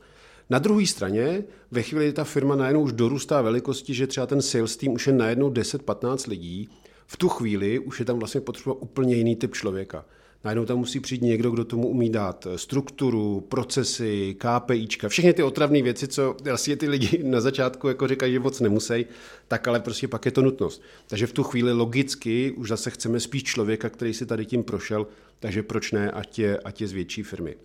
Na 0.50 0.58
druhé 0.58 0.86
straně, 0.86 1.44
ve 1.70 1.82
chvíli, 1.82 2.04
kdy 2.04 2.12
ta 2.12 2.24
firma 2.24 2.56
najednou 2.56 2.82
už 2.82 2.92
dorůstá 2.92 3.42
velikosti, 3.42 3.94
že 3.94 4.06
třeba 4.06 4.26
ten 4.26 4.42
sales 4.42 4.76
team 4.76 4.92
už 4.92 5.06
je 5.06 5.12
najednou 5.12 5.50
10-15 5.50 6.28
lidí, 6.28 6.68
v 7.06 7.16
tu 7.16 7.28
chvíli 7.28 7.78
už 7.78 8.00
je 8.00 8.06
tam 8.06 8.18
vlastně 8.18 8.40
potřeba 8.40 8.74
úplně 8.74 9.14
jiný 9.14 9.36
typ 9.36 9.54
člověka. 9.54 10.04
Najednou 10.44 10.64
tam 10.64 10.78
musí 10.78 11.00
přijít 11.00 11.22
někdo, 11.22 11.50
kdo 11.50 11.64
tomu 11.64 11.88
umí 11.88 12.10
dát 12.10 12.46
strukturu, 12.56 13.40
procesy, 13.40 14.36
KPIčka, 14.38 15.08
všechny 15.08 15.32
ty 15.32 15.42
otravné 15.42 15.82
věci, 15.82 16.08
co 16.08 16.36
vlastně 16.44 16.76
ty 16.76 16.88
lidi 16.88 17.22
na 17.24 17.40
začátku 17.40 17.88
jako 17.88 18.08
říkají, 18.08 18.32
že 18.32 18.40
moc 18.40 18.60
nemusí, 18.60 19.06
tak 19.48 19.68
ale 19.68 19.80
prostě 19.80 20.08
pak 20.08 20.24
je 20.24 20.32
to 20.32 20.42
nutnost. 20.42 20.82
Takže 21.06 21.26
v 21.26 21.32
tu 21.32 21.42
chvíli 21.42 21.72
logicky 21.72 22.52
už 22.52 22.68
zase 22.68 22.90
chceme 22.90 23.20
spíš 23.20 23.42
člověka, 23.42 23.88
který 23.88 24.14
si 24.14 24.26
tady 24.26 24.46
tím 24.46 24.62
prošel, 24.62 25.06
takže 25.40 25.62
proč 25.62 25.92
ne, 25.92 26.10
ať 26.10 26.38
je, 26.38 26.58
ať 26.58 26.80
je 26.80 26.88
z 26.88 26.92
větší 26.92 27.22
firmy. 27.22 27.56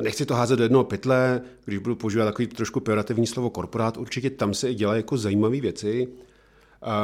Nechci 0.00 0.26
to 0.26 0.34
házet 0.34 0.56
do 0.56 0.62
jednoho 0.62 0.84
pytle, 0.84 1.40
když 1.64 1.78
budu 1.78 1.96
používat 1.96 2.24
takový 2.24 2.46
trošku 2.46 2.80
pejorativní 2.80 3.26
slovo 3.26 3.50
korporát, 3.50 3.96
určitě 3.96 4.30
tam 4.30 4.54
se 4.54 4.70
i 4.70 4.74
dělají 4.74 4.98
jako 4.98 5.16
zajímavé 5.16 5.60
věci, 5.60 6.08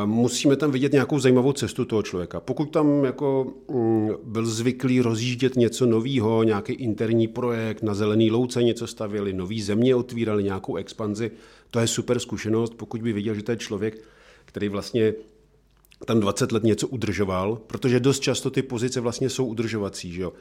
musíme 0.04 0.56
tam 0.56 0.70
vidět 0.70 0.92
nějakou 0.92 1.18
zajímavou 1.18 1.52
cestu 1.52 1.84
toho 1.84 2.02
člověka. 2.02 2.40
Pokud 2.40 2.70
tam 2.70 3.04
jako 3.04 3.52
mm, 3.70 4.10
byl 4.24 4.46
zvyklý 4.46 5.00
rozjíždět 5.00 5.56
něco 5.56 5.86
nového, 5.86 6.42
nějaký 6.42 6.72
interní 6.72 7.28
projekt, 7.28 7.82
na 7.82 7.94
zelený 7.94 8.30
louce 8.30 8.62
něco 8.62 8.86
stavili, 8.86 9.32
nový 9.32 9.62
země 9.62 9.94
otvírali, 9.94 10.44
nějakou 10.44 10.76
expanzi, 10.76 11.30
to 11.70 11.80
je 11.80 11.86
super 11.86 12.18
zkušenost, 12.18 12.74
pokud 12.74 13.02
by 13.02 13.12
viděl, 13.12 13.34
že 13.34 13.42
to 13.42 13.50
je 13.50 13.56
člověk, 13.56 14.04
který 14.44 14.68
vlastně 14.68 15.14
tam 16.04 16.20
20 16.20 16.52
let 16.52 16.62
něco 16.62 16.88
udržoval, 16.88 17.58
protože 17.66 18.00
dost 18.00 18.20
často 18.20 18.50
ty 18.50 18.62
pozice 18.62 19.00
vlastně 19.00 19.30
jsou 19.30 19.46
udržovací, 19.46 20.12
že 20.12 20.22
jo 20.22 20.32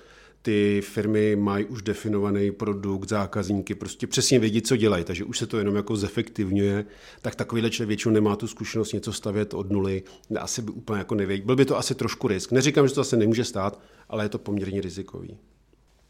ty 0.42 0.82
firmy 0.82 1.36
mají 1.36 1.66
už 1.66 1.82
definovaný 1.82 2.52
produkt, 2.52 3.10
zákazníky, 3.10 3.76
prostě 3.76 4.08
přesně 4.08 4.40
vědí, 4.40 4.62
co 4.62 4.76
dělají, 4.76 5.04
takže 5.04 5.24
už 5.24 5.38
se 5.38 5.48
to 5.48 5.58
jenom 5.58 5.76
jako 5.76 5.96
zefektivňuje, 5.96 6.86
tak 7.22 7.36
takovýhle 7.36 7.70
člověk 7.70 7.88
většinou 7.88 8.14
nemá 8.14 8.36
tu 8.36 8.48
zkušenost 8.48 8.94
něco 8.94 9.14
stavět 9.14 9.54
od 9.54 9.72
nuly, 9.72 10.04
asi 10.40 10.62
by 10.62 10.72
úplně 10.72 11.00
jako 11.00 11.16
nevěděl. 11.16 11.46
Byl 11.46 11.56
by 11.56 11.66
to 11.66 11.78
asi 11.78 11.96
trošku 11.96 12.28
risk. 12.28 12.52
Neříkám, 12.52 12.88
že 12.88 12.94
to 12.94 13.04
zase 13.04 13.18
nemůže 13.18 13.44
stát, 13.44 13.82
ale 14.10 14.26
je 14.26 14.30
to 14.30 14.40
poměrně 14.40 14.82
rizikový. 14.82 15.38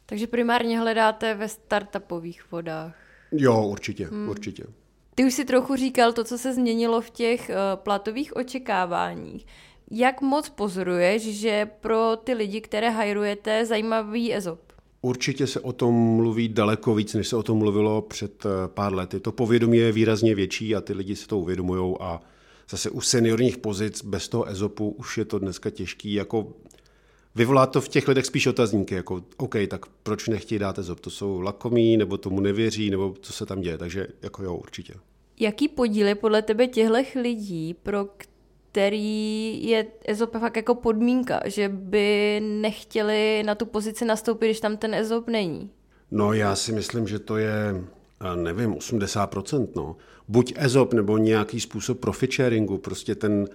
Takže 0.06 0.28
primárně 0.28 0.80
hledáte 0.80 1.34
ve 1.34 1.48
startupových 1.48 2.52
vodách. 2.52 2.96
Jo, 3.32 3.64
určitě, 3.64 4.06
hmm. 4.06 4.30
určitě. 4.30 4.64
Ty 5.16 5.26
už 5.26 5.34
si 5.34 5.46
trochu 5.46 5.76
říkal 5.76 6.14
to, 6.14 6.24
co 6.24 6.38
se 6.38 6.54
změnilo 6.54 7.02
v 7.02 7.10
těch 7.10 7.50
uh, 7.50 7.56
platových 7.76 8.36
očekáváních. 8.36 9.46
Jak 9.92 10.22
moc 10.22 10.50
pozoruješ, 10.50 11.22
že 11.22 11.70
pro 11.80 12.16
ty 12.24 12.34
lidi, 12.34 12.62
které 12.62 12.90
hajrujete, 12.90 13.66
zajímavý 13.66 14.36
EZOP? 14.36 14.60
Určitě 15.02 15.48
se 15.48 15.60
o 15.60 15.74
tom 15.74 15.96
mluví 15.96 16.48
daleko 16.48 16.96
víc, 16.96 17.14
než 17.14 17.28
se 17.28 17.36
o 17.36 17.44
tom 17.44 17.58
mluvilo 17.58 18.02
před 18.02 18.46
eh, 18.46 18.50
pár 18.68 18.94
lety. 18.94 19.20
To 19.20 19.32
povědomí 19.32 19.78
je 19.78 19.92
výrazně 19.92 20.36
větší 20.36 20.76
a 20.76 20.82
ty 20.82 20.94
lidi 20.94 21.16
si 21.16 21.28
to 21.28 21.40
uvědomují 21.40 21.96
a 22.00 22.22
zase 22.70 22.90
u 22.90 23.02
seniorních 23.02 23.58
pozic 23.58 24.04
bez 24.04 24.30
toho 24.30 24.50
EZOPu 24.50 24.90
už 24.90 25.18
je 25.18 25.26
to 25.26 25.40
dneska 25.40 25.70
těžký. 25.70 26.14
Jako 26.14 26.54
vyvolá 27.36 27.66
to 27.66 27.82
v 27.82 27.88
těch 27.88 28.08
lidech 28.08 28.26
spíš 28.26 28.48
otazníky, 28.48 28.96
jako 28.96 29.24
OK, 29.38 29.56
tak 29.68 29.86
proč 30.04 30.28
nechtějí 30.28 30.60
dát 30.60 30.80
EZOP? 30.80 31.00
To 31.00 31.10
jsou 31.10 31.42
lakomí, 31.42 31.98
nebo 31.98 32.18
tomu 32.18 32.40
nevěří, 32.40 32.90
nebo 32.90 33.16
co 33.22 33.34
se 33.34 33.46
tam 33.46 33.62
děje, 33.62 33.78
takže 33.78 34.08
jako 34.22 34.44
jo, 34.44 34.56
určitě. 34.56 34.94
Jaký 35.40 35.68
podíl 35.68 36.08
je 36.08 36.16
podle 36.16 36.42
tebe 36.42 36.68
těchto 36.68 36.94
lidí, 37.22 37.74
pro 37.74 38.06
který 38.78 39.68
je 39.68 39.86
EZOP 40.06 40.34
fakt 40.40 40.56
jako 40.56 40.76
podmínka, 40.76 41.42
že 41.46 41.70
by 41.70 42.40
nechtěli 42.44 43.44
na 43.46 43.56
tu 43.56 43.66
pozici 43.66 44.06
nastoupit, 44.06 44.46
když 44.46 44.60
tam 44.60 44.78
ten 44.78 44.94
EZOP 44.94 45.28
není? 45.28 45.70
No 46.12 46.34
já 46.34 46.56
si 46.56 46.72
myslím, 46.72 47.08
že 47.08 47.20
to 47.20 47.38
je, 47.38 47.84
nevím, 48.36 48.74
80%. 48.74 49.68
No. 49.76 49.96
Buď 50.28 50.54
EZOP 50.58 50.94
nebo 50.94 51.18
nějaký 51.18 51.60
způsob 51.60 52.00
profit 52.00 52.34
sharingu, 52.34 52.78
prostě 52.78 53.16
ten, 53.16 53.48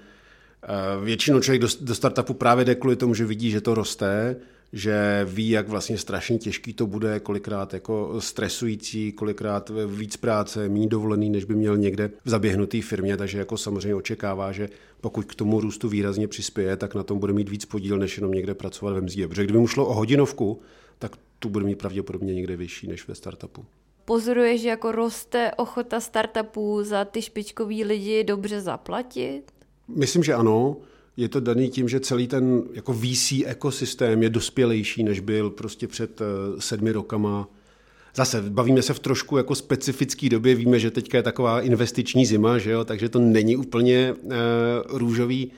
většinou 1.05 1.41
člověk 1.41 1.63
do, 1.63 1.69
do 1.81 1.95
startupu 1.95 2.35
právě 2.35 2.65
jde 2.65 2.75
kvůli 2.75 2.97
tomu, 2.97 3.15
že 3.15 3.25
vidí, 3.25 3.51
že 3.51 3.61
to 3.61 3.75
roste, 3.75 4.37
že 4.73 5.27
ví, 5.31 5.51
jak 5.51 5.69
vlastně 5.69 5.99
strašně 5.99 6.39
těžký 6.39 6.73
to 6.73 6.87
bude, 6.87 7.21
kolikrát 7.21 7.75
jako 7.75 8.21
stresující, 8.21 9.13
kolikrát 9.13 9.71
víc 9.87 10.17
práce, 10.17 10.69
méně 10.69 10.87
dovolený, 10.89 11.31
než 11.31 11.45
by 11.45 11.55
měl 11.55 11.77
někde 11.77 12.11
v 12.25 12.29
zaběhnutý 12.29 12.83
firmě, 12.83 13.17
takže 13.17 13.39
jako 13.39 13.57
samozřejmě 13.57 13.95
očekává, 13.95 14.53
že 14.53 14.69
pokud 15.01 15.25
k 15.25 15.35
tomu 15.35 15.61
růstu 15.61 15.89
výrazně 15.89 16.29
přispěje, 16.29 16.77
tak 16.77 16.95
na 16.95 17.03
tom 17.03 17.19
bude 17.19 17.33
mít 17.33 17.49
víc 17.49 17.65
podíl, 17.65 17.99
než 17.99 18.17
jenom 18.17 18.33
někde 18.33 18.55
pracovat 18.55 18.93
ve 18.93 19.01
mzdě. 19.01 19.29
Protože 19.29 19.45
kdyby 19.45 19.59
mu 19.59 19.67
šlo 19.67 19.87
o 19.87 19.95
hodinovku, 19.95 20.61
tak 20.99 21.17
tu 21.39 21.49
bude 21.49 21.65
mít 21.65 21.79
pravděpodobně 21.79 22.35
někde 22.35 22.57
vyšší 22.57 22.89
než 22.89 23.09
ve 23.09 23.15
startupu. 23.15 23.65
Pozoruješ, 24.05 24.61
že 24.61 24.69
jako 24.69 24.93
roste 24.93 25.51
ochota 25.57 26.01
startupů 26.01 26.83
za 26.83 27.05
ty 27.05 27.23
špičkový 27.23 27.85
lidi 27.85 28.25
dobře 28.25 28.61
zaplatit? 28.61 29.43
Myslím, 29.89 30.23
že 30.23 30.35
ano 30.35 30.77
je 31.17 31.29
to 31.29 31.41
daný 31.41 31.71
tím, 31.71 31.89
že 31.89 32.01
celý 32.01 32.27
ten 32.27 32.63
jako 32.73 32.93
VC 32.93 33.33
ekosystém 33.45 34.23
je 34.23 34.31
dospělejší, 34.31 35.03
než 35.03 35.21
byl 35.21 35.51
prostě 35.51 35.89
před 35.89 36.21
eh, 36.21 36.25
sedmi 36.59 36.93
rokama. 36.93 37.49
Zase 38.15 38.43
bavíme 38.43 38.83
se 38.83 38.95
v 38.95 38.99
trošku 38.99 39.37
jako 39.37 39.55
specifické 39.55 40.29
době, 40.29 40.55
víme, 40.55 40.79
že 40.79 40.91
teďka 40.91 41.19
je 41.19 41.23
taková 41.23 41.61
investiční 41.61 42.27
zima, 42.27 42.59
že 42.59 42.71
jo? 42.71 42.85
takže 42.85 43.09
to 43.09 43.19
není 43.19 43.57
úplně 43.57 44.15
uh, 44.23 44.33
růžový, 44.89 45.53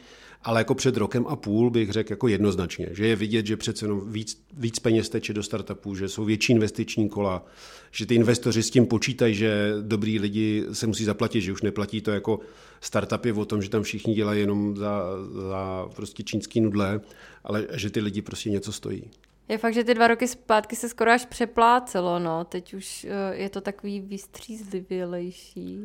ale 0.44 0.60
jako 0.60 0.74
před 0.74 0.96
rokem 0.96 1.26
a 1.26 1.36
půl 1.36 1.70
bych 1.70 1.90
řekl 1.92 2.12
jako 2.12 2.28
jednoznačně, 2.28 2.88
že 2.90 3.06
je 3.06 3.16
vidět, 3.16 3.46
že 3.46 3.56
přece 3.56 3.84
jenom 3.84 4.12
víc, 4.12 4.44
víc 4.52 4.78
peněz 4.78 5.08
teče 5.08 5.32
do 5.32 5.42
startupů, 5.42 5.94
že 5.94 6.08
jsou 6.08 6.24
větší 6.24 6.52
investiční 6.52 7.08
kola, 7.08 7.46
že 7.90 8.06
ty 8.06 8.14
investoři 8.14 8.62
s 8.62 8.70
tím 8.70 8.86
počítají, 8.86 9.34
že 9.34 9.74
dobrý 9.80 10.18
lidi 10.18 10.64
se 10.72 10.86
musí 10.86 11.04
zaplatit, 11.04 11.40
že 11.40 11.52
už 11.52 11.62
neplatí 11.62 12.00
to 12.00 12.10
jako 12.10 12.40
startupy 12.80 13.32
o 13.32 13.44
tom, 13.44 13.62
že 13.62 13.70
tam 13.70 13.82
všichni 13.82 14.14
dělají 14.14 14.40
jenom 14.40 14.76
za, 14.76 15.02
za 15.48 15.88
prostě 15.96 16.22
čínský 16.22 16.60
nudle, 16.60 17.00
ale 17.44 17.66
že 17.72 17.90
ty 17.90 18.00
lidi 18.00 18.22
prostě 18.22 18.50
něco 18.50 18.72
stojí. 18.72 19.10
Je 19.48 19.58
fakt, 19.58 19.74
že 19.74 19.84
ty 19.84 19.94
dva 19.94 20.06
roky 20.06 20.28
zpátky 20.28 20.76
se 20.76 20.88
skoro 20.88 21.10
až 21.10 21.26
přeplácelo, 21.26 22.18
no. 22.18 22.44
Teď 22.44 22.74
už 22.74 23.06
eh, 23.08 23.36
je 23.36 23.50
to 23.50 23.60
takový 23.60 24.00
vystřízlivělejší. 24.00 25.80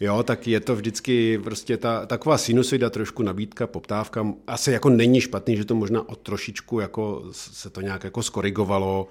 Jo, 0.00 0.22
tak 0.22 0.46
je 0.46 0.60
to 0.60 0.76
vždycky 0.76 1.38
prostě 1.38 1.76
ta, 1.76 2.06
taková 2.06 2.38
sinusoida, 2.38 2.90
trošku 2.90 3.22
nabídka, 3.22 3.66
poptávka. 3.66 4.34
Asi 4.46 4.72
jako 4.72 4.90
není 4.90 5.20
špatný, 5.20 5.56
že 5.56 5.64
to 5.64 5.74
možná 5.74 6.08
o 6.08 6.16
trošičku 6.16 6.80
jako 6.80 7.24
se 7.30 7.70
to 7.70 7.80
nějak 7.80 8.04
jako 8.04 8.22
skorigovalo, 8.22 9.08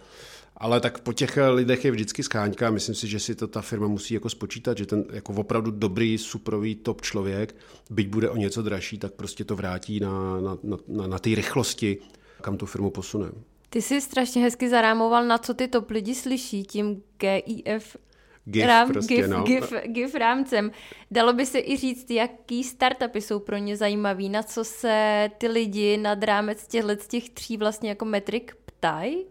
ale 0.57 0.79
tak 0.79 0.99
po 0.99 1.13
těch 1.13 1.37
lidech 1.49 1.85
je 1.85 1.91
vždycky 1.91 2.23
skáňka. 2.23 2.69
Myslím 2.69 2.95
si, 2.95 3.07
že 3.07 3.19
si 3.19 3.35
to 3.35 3.47
ta 3.47 3.61
firma 3.61 3.87
musí 3.87 4.13
jako 4.13 4.29
spočítat, 4.29 4.77
že 4.77 4.85
ten 4.85 5.05
jako 5.11 5.33
opravdu 5.33 5.71
dobrý, 5.71 6.17
suprový 6.17 6.75
top 6.75 7.01
člověk, 7.01 7.55
byť 7.89 8.07
bude 8.07 8.29
o 8.29 8.37
něco 8.37 8.61
dražší, 8.61 8.97
tak 8.97 9.13
prostě 9.13 9.43
to 9.43 9.55
vrátí 9.55 9.99
na, 9.99 10.41
na, 10.41 10.57
na, 10.63 10.77
na, 10.87 11.07
na 11.07 11.19
té 11.19 11.29
rychlosti, 11.35 11.97
kam 12.41 12.57
tu 12.57 12.65
firmu 12.65 12.89
posune. 12.89 13.31
Ty 13.69 13.81
jsi 13.81 14.01
strašně 14.01 14.41
hezky 14.41 14.69
zarámoval, 14.69 15.25
na 15.25 15.37
co 15.37 15.53
ty 15.53 15.67
top 15.67 15.89
lidi 15.89 16.15
slyší 16.15 16.63
tím 16.63 17.01
GIF 17.17 17.97
GIF, 18.45 18.65
Rám, 18.65 18.87
prostě, 18.87 19.15
GIF, 19.15 19.27
no. 19.27 19.43
GIF, 19.43 19.73
GIF 19.85 20.15
rámcem. 20.15 20.71
Dalo 21.11 21.33
by 21.33 21.45
se 21.45 21.59
i 21.59 21.77
říct, 21.77 22.11
jaký 22.11 22.63
startupy 22.63 23.21
jsou 23.21 23.39
pro 23.39 23.57
ně 23.57 23.77
zajímavý, 23.77 24.29
na 24.29 24.43
co 24.43 24.63
se 24.63 25.29
ty 25.37 25.47
lidi 25.47 25.97
nad 25.97 26.23
rámec 26.23 26.67
těchto 26.67 26.95
těch 26.95 27.29
tří 27.29 27.57
vlastně 27.57 27.89
jako 27.89 28.05
metrik 28.05 28.55
ptají? 28.65 29.25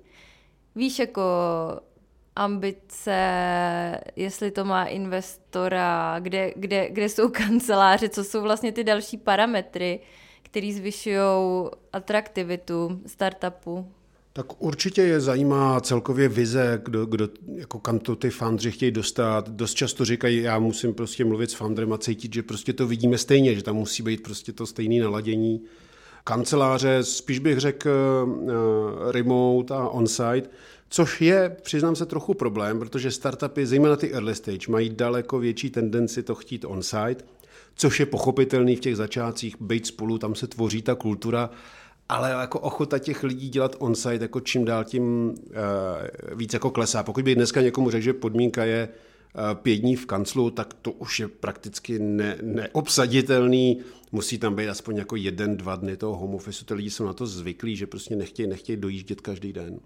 Víš, 0.75 0.99
jako 0.99 1.23
ambice, 2.37 3.21
jestli 4.17 4.51
to 4.51 4.65
má 4.65 4.85
investora, 4.85 6.17
kde, 6.21 6.53
kde, 6.57 6.91
kde 6.91 7.09
jsou 7.09 7.29
kanceláře, 7.31 8.09
co 8.09 8.25
jsou 8.25 8.43
vlastně 8.43 8.73
ty 8.73 8.85
další 8.85 9.17
parametry, 9.17 10.01
které 10.43 10.73
zvyšují 10.73 11.19
atraktivitu 11.93 13.01
startupu? 13.07 13.93
Tak 14.35 14.63
určitě 14.63 15.03
je 15.03 15.21
zajímá 15.21 15.81
celkově 15.81 16.29
vize, 16.29 16.81
kdo, 16.85 17.07
kdo, 17.07 17.29
jako 17.55 17.79
kam 17.79 17.99
to 17.99 18.17
ty 18.17 18.31
foundři 18.31 18.71
chtějí 18.71 18.93
dostat. 18.93 19.49
Dost 19.49 19.75
často 19.75 20.05
říkají, 20.05 20.43
já 20.43 20.59
musím 20.59 20.95
prostě 20.95 21.25
mluvit 21.25 21.51
s 21.51 21.55
foundrem 21.55 21.93
a 21.93 21.99
cítit, 21.99 22.35
že 22.35 22.43
prostě 22.43 22.73
to 22.73 22.87
vidíme 22.87 23.19
stejně, 23.19 23.55
že 23.55 23.63
tam 23.63 23.77
musí 23.77 24.03
být 24.03 24.23
prostě 24.23 24.53
to 24.53 24.67
stejné 24.67 25.05
naladění. 25.05 25.63
kanceláře, 26.25 26.99
spíš 27.05 27.39
bych 27.39 27.59
řekl 27.59 27.91
uh, 27.91 29.11
remote 29.11 29.75
a 29.75 29.89
on-site, 29.89 30.51
což 30.89 31.21
je, 31.21 31.57
přiznám 31.63 31.97
se, 31.97 32.07
trochu 32.07 32.35
problém, 32.35 32.79
protože 32.79 33.11
startupy, 33.11 33.67
zejména 33.67 33.97
ty 33.97 34.13
early 34.13 34.35
stage, 34.35 34.67
mají 34.69 34.91
daleko 34.91 35.39
větší 35.39 35.71
tendenci 35.71 36.23
to 36.23 36.35
chtít 36.35 36.65
on-site, 36.65 37.25
což 37.75 38.01
je 38.01 38.07
pochopitelný 38.07 38.77
v 38.77 38.81
těch 38.81 38.97
začátcích, 38.97 39.57
být 39.61 39.87
spolu, 39.87 40.19
tam 40.19 40.35
se 40.35 40.47
tvoří 40.47 40.83
ta 40.83 40.95
kultura, 40.95 41.51
ale 42.09 42.31
jako 42.31 42.61
ochota 42.61 42.99
těch 42.99 43.23
lidí 43.23 43.49
dělat 43.49 43.77
on-site 43.79 44.25
jako 44.25 44.41
čím 44.41 44.65
dál 44.65 44.85
tím 44.85 45.29
uh, 45.29 45.35
víc 46.35 46.53
jako 46.53 46.71
klesá. 46.71 47.03
Pokud 47.03 47.25
by 47.25 47.35
dneska 47.35 47.61
někomu 47.61 47.91
řekl, 47.91 48.05
že 48.05 48.13
podmínka 48.13 48.65
je 48.65 48.89
uh, 48.89 49.55
pět 49.55 49.77
dní 49.77 49.97
v 49.97 50.07
kanclu, 50.07 50.51
tak 50.51 50.75
to 50.75 50.93
už 50.93 51.21
je 51.21 51.29
prakticky 51.29 51.99
ne, 51.99 52.39
neobsaditelný. 52.43 53.81
Musí 54.13 54.39
tam 54.39 54.55
být 54.55 54.69
aspoň 54.69 54.97
jako 54.97 55.17
jeden, 55.17 55.57
dva 55.57 55.77
dny 55.77 55.97
toho 55.97 56.17
home 56.17 56.35
office. 56.35 56.65
Ty 56.65 56.75
lidi 56.75 56.91
jsou 56.91 57.05
na 57.05 57.13
to 57.13 57.27
zvyklí, 57.27 57.77
že 57.77 57.87
prostě 57.87 58.17
nechtějí, 58.17 58.49
nechtějí 58.49 58.77
dojíždět 58.77 59.21
každý 59.21 59.53
den. 59.53 59.81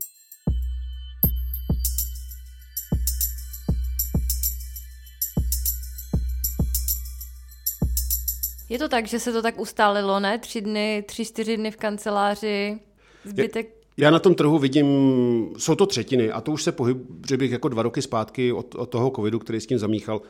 Je 8.68 8.78
to 8.78 8.88
tak, 8.88 9.06
že 9.06 9.18
se 9.18 9.32
to 9.32 9.42
tak 9.42 9.60
ustálilo, 9.60 10.20
ne? 10.20 10.38
Tři 10.38 10.60
dny, 10.60 11.04
tři, 11.08 11.24
čtyři 11.24 11.56
dny 11.56 11.70
v 11.70 11.76
kanceláři, 11.76 12.78
zbytek... 13.24 13.76
Já 13.96 14.10
na 14.10 14.18
tom 14.18 14.34
trhu 14.34 14.58
vidím, 14.58 14.86
jsou 15.58 15.74
to 15.74 15.86
třetiny 15.86 16.30
a 16.30 16.40
to 16.40 16.52
už 16.52 16.62
se 16.62 16.72
pohyb, 16.72 16.98
že 17.28 17.36
bych 17.36 17.50
jako 17.50 17.68
dva 17.68 17.82
roky 17.82 18.02
zpátky 18.02 18.52
od, 18.52 18.74
od 18.74 18.86
toho 18.86 19.10
covidu, 19.10 19.38
který 19.38 19.60
s 19.60 19.66
tím 19.66 19.78
zamíchal, 19.78 20.22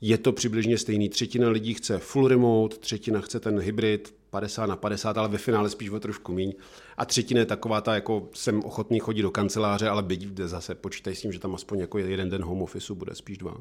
je 0.00 0.18
to 0.18 0.32
přibližně 0.32 0.78
stejný. 0.78 1.08
Třetina 1.08 1.48
lidí 1.48 1.74
chce 1.74 1.98
full 1.98 2.28
remote, 2.28 2.76
třetina 2.76 3.20
chce 3.20 3.40
ten 3.40 3.60
hybrid 3.60 4.14
50 4.30 4.66
na 4.66 4.76
50, 4.76 5.18
ale 5.18 5.28
ve 5.28 5.38
finále 5.38 5.70
spíš 5.70 5.90
o 5.90 6.00
trošku 6.00 6.32
míň. 6.32 6.52
A 6.96 7.04
třetina 7.04 7.40
je 7.40 7.46
taková 7.46 7.80
ta, 7.80 7.94
jako 7.94 8.28
jsem 8.32 8.64
ochotný 8.64 8.98
chodit 8.98 9.22
do 9.22 9.30
kanceláře, 9.30 9.88
ale 9.88 10.02
byť 10.02 10.38
zase 10.38 10.74
počítaj 10.74 11.14
s 11.14 11.20
tím, 11.20 11.32
že 11.32 11.38
tam 11.38 11.54
aspoň 11.54 11.78
jako 11.78 11.98
jeden 11.98 12.30
den 12.30 12.42
home 12.42 12.62
office 12.62 12.94
bude, 12.94 13.14
spíš 13.14 13.38
dva. 13.38 13.56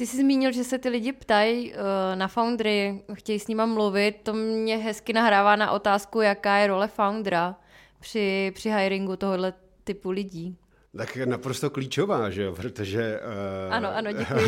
Ty 0.00 0.06
jsi 0.06 0.16
zmínil, 0.16 0.52
že 0.52 0.64
se 0.64 0.78
ty 0.78 0.88
lidi 0.88 1.12
ptají 1.12 1.72
uh, 1.72 1.78
na 2.14 2.28
foundry, 2.28 3.02
chtějí 3.14 3.38
s 3.38 3.48
nima 3.48 3.66
mluvit. 3.66 4.16
To 4.22 4.34
mě 4.34 4.76
hezky 4.76 5.12
nahrává 5.12 5.56
na 5.56 5.70
otázku, 5.70 6.20
jaká 6.20 6.56
je 6.56 6.66
role 6.66 6.88
foundera 6.88 7.56
při, 8.00 8.52
při 8.54 8.70
hiringu 8.70 9.16
tohohle 9.16 9.52
typu 9.84 10.10
lidí. 10.10 10.56
Tak 10.96 11.16
je 11.16 11.26
naprosto 11.26 11.70
klíčová, 11.70 12.30
že 12.30 12.42
jo, 12.42 12.52
protože... 12.52 13.20
Uh, 13.68 13.74
ano, 13.74 13.96
ano, 13.96 14.12
děkuji. 14.12 14.46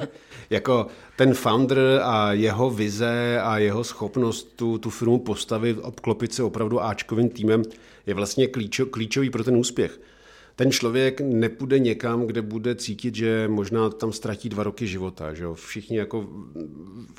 jako 0.50 0.86
ten 1.16 1.34
founder 1.34 1.78
a 2.02 2.32
jeho 2.32 2.70
vize 2.70 3.40
a 3.42 3.58
jeho 3.58 3.84
schopnost 3.84 4.56
tu, 4.56 4.78
tu 4.78 4.90
firmu 4.90 5.18
postavit, 5.18 5.78
obklopit 5.82 6.34
se 6.34 6.42
opravdu 6.42 6.82
Ačkovým 6.82 7.28
týmem 7.28 7.62
je 8.06 8.14
vlastně 8.14 8.46
klíčo, 8.46 8.86
klíčový 8.86 9.30
pro 9.30 9.44
ten 9.44 9.56
úspěch 9.56 10.00
ten 10.62 10.72
člověk 10.72 11.20
nepůjde 11.20 11.78
někam, 11.78 12.26
kde 12.26 12.42
bude 12.42 12.74
cítit, 12.74 13.14
že 13.14 13.48
možná 13.48 13.90
tam 13.90 14.12
ztratí 14.12 14.48
dva 14.48 14.62
roky 14.62 14.86
života. 14.86 15.34
Že 15.34 15.44
jo? 15.44 15.54
Všichni 15.54 15.96
jako 15.96 16.28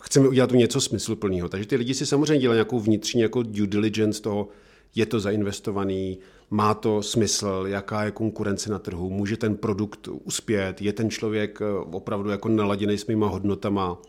chceme 0.04 0.28
udělat 0.28 0.50
tu 0.50 0.56
něco 0.56 0.82
smysluplného. 0.82 1.50
Takže 1.50 1.68
ty 1.68 1.76
lidi 1.76 1.94
si 1.94 2.06
samozřejmě 2.06 2.38
dělají 2.38 2.56
nějakou 2.56 2.80
vnitřní 2.80 3.22
jako 3.22 3.44
due 3.44 3.68
diligence 3.68 4.22
toho, 4.22 4.48
je 4.96 5.06
to 5.06 5.20
zainvestovaný, 5.20 6.20
má 6.50 6.74
to 6.74 7.02
smysl, 7.02 7.64
jaká 7.68 8.04
je 8.04 8.12
konkurence 8.12 8.72
na 8.72 8.80
trhu, 8.80 9.10
může 9.10 9.38
ten 9.38 9.56
produkt 9.58 10.08
uspět, 10.24 10.82
je 10.82 10.94
ten 10.94 11.10
člověk 11.10 11.62
eh, 11.62 11.66
opravdu 11.92 12.30
jako 12.30 12.50
naladěný 12.50 12.98
s 12.98 13.06
mýma 13.06 13.28
hodnotama, 13.28 14.02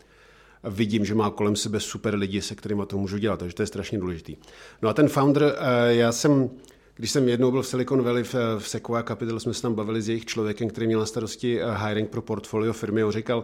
vidím, 0.63 1.05
že 1.05 1.15
má 1.15 1.29
kolem 1.29 1.55
sebe 1.55 1.79
super 1.79 2.15
lidi, 2.15 2.41
se 2.41 2.55
kterými 2.55 2.83
to 2.87 2.97
můžu 2.97 3.17
dělat, 3.17 3.39
takže 3.39 3.55
to 3.55 3.63
je 3.63 3.67
strašně 3.67 3.99
důležitý. 3.99 4.35
No 4.81 4.89
a 4.89 4.93
ten 4.93 5.07
founder, 5.07 5.43
eh, 5.43 5.95
já 5.95 6.11
jsem 6.11 6.49
když 6.95 7.11
jsem 7.11 7.29
jednou 7.29 7.51
byl 7.51 7.61
v 7.61 7.67
Silicon 7.67 8.01
Valley 8.01 8.23
v, 8.23 8.35
v 8.59 8.67
Sequoia 8.67 9.03
Capital, 9.03 9.39
jsme 9.39 9.53
se 9.53 9.61
tam 9.61 9.73
bavili 9.73 10.01
s 10.01 10.09
jejich 10.09 10.25
člověkem, 10.25 10.69
který 10.69 10.87
měl 10.87 10.99
na 10.99 11.05
starosti 11.05 11.61
eh, 11.61 11.65
hiring 11.87 12.09
pro 12.09 12.21
portfolio 12.21 12.73
firmy 12.73 13.03
on 13.03 13.11
říkal, 13.11 13.43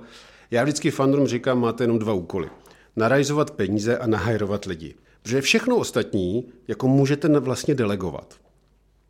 já 0.51 0.63
vždycky 0.63 0.91
founderům 0.91 1.27
říkám, 1.27 1.59
máte 1.59 1.83
jenom 1.83 1.99
dva 1.99 2.13
úkoly. 2.13 2.49
Narajzovat 2.95 3.51
peníze 3.51 3.97
a 3.97 4.07
nahajrovat 4.07 4.65
lidi. 4.65 4.95
Protože 5.21 5.41
všechno 5.41 5.77
ostatní 5.77 6.45
jako 6.67 6.87
můžete 6.87 7.39
vlastně 7.39 7.75
delegovat. 7.75 8.35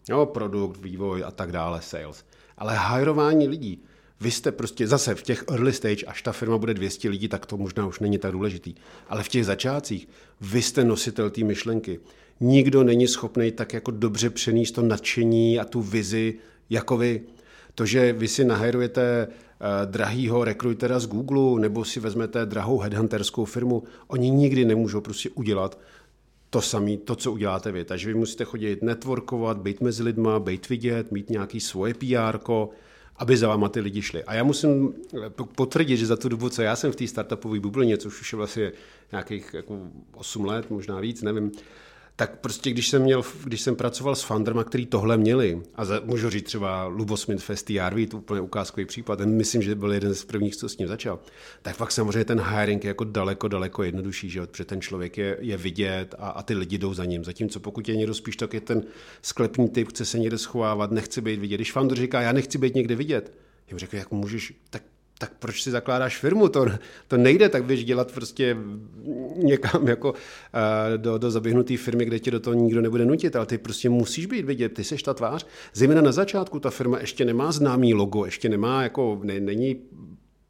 No, 0.10 0.26
produkt, 0.26 0.82
vývoj 0.82 1.24
a 1.24 1.32
tak 1.32 1.52
dále, 1.52 1.82
sales. 1.82 2.26
Ale 2.58 2.76
hajrování 2.76 3.48
lidí, 3.48 3.84
vy 4.22 4.32
jste 4.32 4.52
prostě 4.52 4.88
zase 4.88 5.16
v 5.16 5.24
těch 5.24 5.44
early 5.50 5.74
stage, 5.74 6.06
až 6.06 6.22
ta 6.22 6.32
firma 6.32 6.58
bude 6.58 6.74
200 6.74 7.10
lidí, 7.10 7.28
tak 7.28 7.46
to 7.46 7.58
možná 7.58 7.88
už 7.88 8.00
není 8.00 8.18
tak 8.18 8.32
důležitý. 8.32 8.76
Ale 9.10 9.24
v 9.24 9.30
těch 9.30 9.46
začátcích, 9.46 10.08
vy 10.42 10.62
jste 10.62 10.84
nositel 10.84 11.30
té 11.30 11.44
myšlenky 11.44 12.00
nikdo 12.42 12.84
není 12.84 13.08
schopný 13.08 13.52
tak 13.52 13.74
jako 13.74 13.92
dobře 13.92 14.30
přenést 14.30 14.72
to 14.72 14.82
nadšení 14.82 15.60
a 15.60 15.66
tu 15.66 15.82
vizi 15.82 16.34
jako 16.70 16.98
vy. 16.98 17.22
To, 17.76 17.86
že 17.86 18.14
vy 18.14 18.28
si 18.28 18.46
nahajrujete 18.46 19.28
uh, 19.28 19.92
drahýho 19.92 20.44
rekrutera 20.44 21.00
z 21.00 21.08
Google 21.08 21.62
nebo 21.62 21.86
si 21.86 22.00
vezmete 22.00 22.46
drahou 22.46 22.80
headhunterskou 22.80 23.46
firmu, 23.46 23.84
oni 24.08 24.30
nikdy 24.30 24.66
nemůžou 24.66 25.02
prostě 25.02 25.30
udělat 25.30 25.80
to 26.50 26.62
samé, 26.62 26.98
to, 26.98 27.16
co 27.16 27.32
uděláte 27.32 27.72
vy. 27.72 27.86
Takže 27.86 28.08
vy 28.08 28.14
musíte 28.14 28.44
chodit 28.44 28.84
networkovat, 28.84 29.58
být 29.58 29.82
mezi 29.82 30.04
lidma, 30.04 30.40
být 30.40 30.70
vidět, 30.70 31.12
mít 31.12 31.30
nějaký 31.30 31.60
svoje 31.60 31.94
PR, 31.94 32.38
aby 33.22 33.38
za 33.38 33.48
váma 33.48 33.70
ty 33.70 33.80
lidi 33.80 34.02
šli. 34.02 34.24
A 34.24 34.34
já 34.34 34.44
musím 34.44 34.94
eh, 35.14 35.30
potvrdit, 35.56 35.98
že 35.98 36.06
za 36.06 36.16
tu 36.16 36.30
dobu, 36.30 36.50
co 36.50 36.62
já 36.62 36.76
jsem 36.76 36.92
v 36.92 36.96
té 36.96 37.08
startupové 37.08 37.60
bublině, 37.60 37.98
což 37.98 38.22
už 38.22 38.34
je 38.34 38.38
vlastně 38.38 38.72
nějakých 39.12 39.54
jako 39.54 39.80
8 40.14 40.46
let, 40.46 40.70
možná 40.70 41.00
víc, 41.00 41.22
nevím, 41.22 41.52
tak 42.22 42.40
prostě 42.40 42.72
když 42.72 42.90
jsem, 42.90 43.02
měl, 43.02 43.24
když 43.44 43.62
jsem 43.62 43.76
pracoval 43.76 44.16
s 44.16 44.24
funderma, 44.24 44.64
který 44.64 44.86
tohle 44.86 45.18
měli, 45.18 45.62
a 45.76 45.86
za, 45.86 46.02
můžu 46.06 46.30
říct 46.30 46.44
třeba 46.44 46.86
Lubosmith 46.86 47.44
Fest 47.44 47.66
TRV, 47.66 48.10
to 48.10 48.18
úplně 48.18 48.42
ukázkový 48.42 48.86
případ, 48.86 49.16
ten 49.16 49.38
myslím, 49.38 49.62
že 49.62 49.76
byl 49.76 49.94
jeden 49.94 50.16
z 50.16 50.26
prvních, 50.26 50.56
co 50.56 50.70
s 50.70 50.78
ním 50.78 50.88
začal, 50.88 51.20
tak 51.62 51.76
fakt 51.76 51.92
samozřejmě 51.92 52.26
ten 52.26 52.42
hiring 52.42 52.84
je 52.84 52.88
jako 52.88 53.04
daleko, 53.04 53.48
daleko 53.48 53.84
jednodušší, 53.84 54.30
že? 54.30 54.48
protože 54.48 54.66
ten 54.66 54.82
člověk 54.82 55.18
je, 55.18 55.38
je 55.40 55.58
vidět 55.58 56.16
a, 56.20 56.30
a 56.30 56.44
ty 56.44 56.54
lidi 56.54 56.78
jdou 56.78 56.94
za 56.94 57.06
ním. 57.06 57.24
Zatímco 57.24 57.60
pokud 57.60 57.90
je 57.90 57.96
někdo 57.96 58.14
spíš 58.14 58.36
tak 58.36 58.54
je 58.54 58.62
ten 58.62 58.84
sklepní 59.22 59.70
typ, 59.70 59.88
chce 59.88 60.06
se 60.06 60.20
někde 60.20 60.38
schovávat, 60.38 60.92
nechce 60.92 61.22
být 61.22 61.40
vidět. 61.40 61.58
Když 61.58 61.72
founder 61.72 61.98
říká, 61.98 62.22
já 62.22 62.32
nechci 62.32 62.58
být 62.58 62.76
někde 62.76 62.96
vidět, 62.96 63.34
já 63.68 63.76
mu 63.76 63.80
řekl, 63.80 63.96
jak 63.96 64.12
můžeš, 64.12 64.54
tak 64.70 64.84
tak 65.22 65.34
proč 65.40 65.64
si 65.64 65.72
zakládáš 65.72 66.18
firmu? 66.18 66.50
To, 66.50 66.66
to 67.08 67.18
nejde, 67.18 67.50
tak 67.50 67.66
běž 67.66 67.84
dělat 67.86 68.12
prostě 68.12 68.58
někam 69.36 69.88
jako 69.88 70.12
uh, 70.12 70.18
do, 70.98 71.18
do 71.18 71.32
zaběhnuté 71.32 71.78
firmy, 71.78 72.06
kde 72.06 72.20
tě 72.20 72.32
do 72.32 72.40
toho 72.40 72.54
nikdo 72.54 72.82
nebude 72.82 73.06
nutit, 73.06 73.36
ale 73.36 73.46
ty 73.46 73.58
prostě 73.58 73.90
musíš 73.90 74.26
být 74.26 74.46
vidět, 74.46 74.70
ty 74.74 74.84
seš 74.84 75.04
ta 75.04 75.14
tvář. 75.14 75.46
Zejména 75.74 76.02
na 76.02 76.12
začátku 76.12 76.60
ta 76.60 76.70
firma 76.70 77.00
ještě 77.00 77.26
nemá 77.26 77.52
známý 77.52 77.94
logo, 77.94 78.26
ještě 78.26 78.50
nemá 78.50 78.84
jako, 78.84 79.20
ne, 79.24 79.40
není 79.40 79.76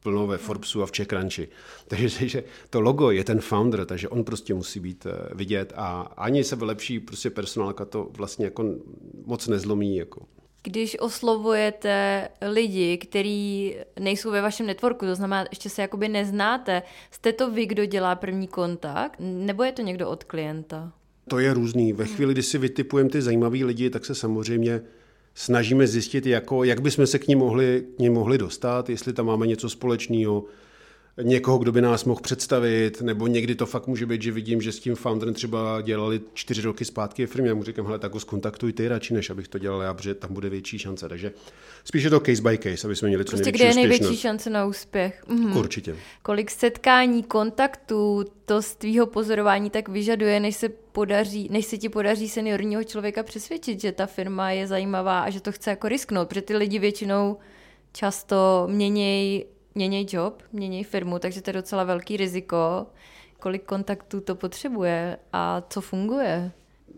plno 0.03 0.27
ve 0.27 0.37
Forbesu 0.37 0.83
a 0.83 0.85
v 0.85 0.91
CheckRunchi. 0.91 1.47
Takže 1.87 2.27
že 2.27 2.43
to 2.69 2.81
logo 2.81 3.11
je 3.11 3.23
ten 3.23 3.39
founder, 3.39 3.85
takže 3.85 4.09
on 4.09 4.23
prostě 4.23 4.53
musí 4.53 4.79
být 4.79 5.05
uh, 5.05 5.11
vidět 5.37 5.73
a 5.75 6.01
ani 6.01 6.43
se 6.43 6.55
lepší 6.55 6.99
prostě 6.99 7.29
personálka 7.29 7.85
to 7.85 8.09
vlastně 8.17 8.45
jako 8.45 8.65
moc 9.25 9.47
nezlomí. 9.47 9.97
Jako 9.97 10.21
když 10.63 10.99
oslovujete 10.99 12.27
lidi, 12.41 12.97
kteří 12.97 13.75
nejsou 13.99 14.31
ve 14.31 14.41
vašem 14.41 14.65
networku, 14.65 15.05
to 15.05 15.15
znamená, 15.15 15.45
ještě 15.51 15.69
se 15.69 15.81
jakoby 15.81 16.09
neznáte, 16.09 16.83
jste 17.11 17.33
to 17.33 17.51
vy, 17.51 17.65
kdo 17.65 17.85
dělá 17.85 18.15
první 18.15 18.47
kontakt, 18.47 19.15
nebo 19.19 19.63
je 19.63 19.71
to 19.71 19.81
někdo 19.81 20.09
od 20.09 20.23
klienta? 20.23 20.91
To 21.27 21.39
je 21.39 21.53
různý. 21.53 21.93
Ve 21.93 22.05
chvíli, 22.05 22.33
kdy 22.33 22.43
si 22.43 22.57
vytipujeme 22.57 23.09
ty 23.09 23.21
zajímavé 23.21 23.57
lidi, 23.57 23.89
tak 23.89 24.05
se 24.05 24.15
samozřejmě 24.15 24.81
snažíme 25.35 25.87
zjistit, 25.87 26.25
jako, 26.25 26.63
jak 26.63 26.81
bychom 26.81 27.07
se 27.07 27.19
k 27.19 27.27
ním 27.27 27.39
mohli, 27.39 27.83
k 27.95 27.99
ním 27.99 28.13
mohli 28.13 28.37
dostat, 28.37 28.89
jestli 28.89 29.13
tam 29.13 29.25
máme 29.25 29.47
něco 29.47 29.69
společného, 29.69 30.43
někoho, 31.21 31.57
kdo 31.57 31.71
by 31.71 31.81
nás 31.81 32.05
mohl 32.05 32.21
představit, 32.21 33.01
nebo 33.01 33.27
někdy 33.27 33.55
to 33.55 33.65
fakt 33.65 33.87
může 33.87 34.05
být, 34.05 34.21
že 34.21 34.31
vidím, 34.31 34.61
že 34.61 34.71
s 34.71 34.79
tím 34.79 34.95
founderem 34.95 35.33
třeba 35.33 35.81
dělali 35.81 36.21
čtyři 36.33 36.61
roky 36.61 36.85
zpátky 36.85 37.25
firmě, 37.25 37.49
já 37.49 37.55
mu 37.55 37.63
říkám, 37.63 37.85
hele, 37.85 37.99
tak 37.99 38.13
ho 38.13 38.19
skontaktuj 38.19 38.73
ty 38.73 38.87
radši, 38.87 39.13
než 39.13 39.29
abych 39.29 39.47
to 39.47 39.59
dělal 39.59 39.81
já, 39.81 39.93
protože 39.93 40.15
tam 40.15 40.33
bude 40.33 40.49
větší 40.49 40.79
šance. 40.79 41.09
Takže 41.09 41.31
spíš 41.83 42.03
je 42.03 42.09
to 42.09 42.19
case 42.19 42.41
by 42.41 42.57
case, 42.57 42.87
aby 42.87 42.95
jsme 42.95 43.07
měli 43.07 43.25
co 43.25 43.31
prostě 43.31 43.51
kde 43.51 43.65
je 43.65 43.75
největší 43.75 44.17
šance 44.17 44.49
na 44.49 44.65
úspěch. 44.65 45.23
Mhm. 45.27 45.57
Určitě. 45.57 45.95
Kolik 46.21 46.51
setkání, 46.51 47.23
kontaktů, 47.23 48.25
to 48.45 48.61
z 48.61 48.75
tvýho 48.75 49.05
pozorování 49.05 49.69
tak 49.69 49.89
vyžaduje, 49.89 50.39
než 50.39 50.55
se 50.55 50.69
podaří, 50.69 51.47
než 51.51 51.65
se 51.65 51.77
ti 51.77 51.89
podaří 51.89 52.29
seniorního 52.29 52.83
člověka 52.83 53.23
přesvědčit, 53.23 53.81
že 53.81 53.91
ta 53.91 54.05
firma 54.05 54.51
je 54.51 54.67
zajímavá 54.67 55.21
a 55.21 55.29
že 55.29 55.41
to 55.41 55.51
chce 55.51 55.69
jako 55.69 55.87
risknout, 55.87 56.27
protože 56.27 56.41
ty 56.41 56.57
lidi 56.57 56.79
většinou 56.79 57.37
často 57.93 58.67
měnějí 58.71 59.45
měněj 59.75 60.05
job, 60.11 60.43
měněj 60.51 60.83
firmu, 60.83 61.19
takže 61.19 61.41
to 61.41 61.49
je 61.49 61.53
docela 61.53 61.83
velký 61.83 62.17
riziko, 62.17 62.87
kolik 63.39 63.63
kontaktů 63.63 64.21
to 64.21 64.35
potřebuje 64.35 65.17
a 65.33 65.63
co 65.69 65.81
funguje. 65.81 66.51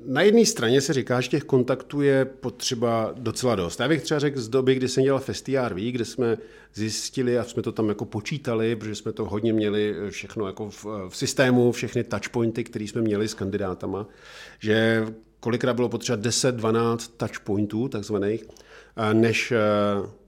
na 0.05 0.21
jedné 0.21 0.45
straně 0.45 0.81
se 0.81 0.93
říká, 0.93 1.21
že 1.21 1.29
těch 1.29 1.43
kontaktů 1.43 2.01
je 2.01 2.25
potřeba 2.25 3.13
docela 3.17 3.55
dost. 3.55 3.79
Já 3.79 3.87
bych 3.87 4.03
třeba 4.03 4.19
řekl 4.19 4.41
z 4.41 4.49
doby, 4.49 4.75
kdy 4.75 4.87
jsem 4.87 5.03
dělal 5.03 5.19
FestiRV, 5.19 5.77
kde 5.77 6.05
jsme 6.05 6.37
zjistili 6.73 7.39
a 7.39 7.43
jsme 7.43 7.61
to 7.63 7.71
tam 7.71 7.89
jako 7.89 8.05
počítali, 8.05 8.75
protože 8.75 8.95
jsme 8.95 9.11
to 9.11 9.25
hodně 9.25 9.53
měli 9.53 9.95
všechno 10.09 10.47
jako 10.47 10.69
v, 10.69 10.85
v 11.09 11.17
systému, 11.17 11.71
všechny 11.71 12.03
touchpointy, 12.03 12.63
které 12.63 12.85
jsme 12.85 13.01
měli 13.01 13.27
s 13.27 13.33
kandidátama, 13.33 14.07
že 14.59 15.05
kolikrát 15.39 15.73
bylo 15.73 15.89
potřeba 15.89 16.17
10-12 16.17 16.97
touchpointů 17.17 17.87
takzvaných, 17.87 18.43
než 19.13 19.51
eh, 19.51 19.57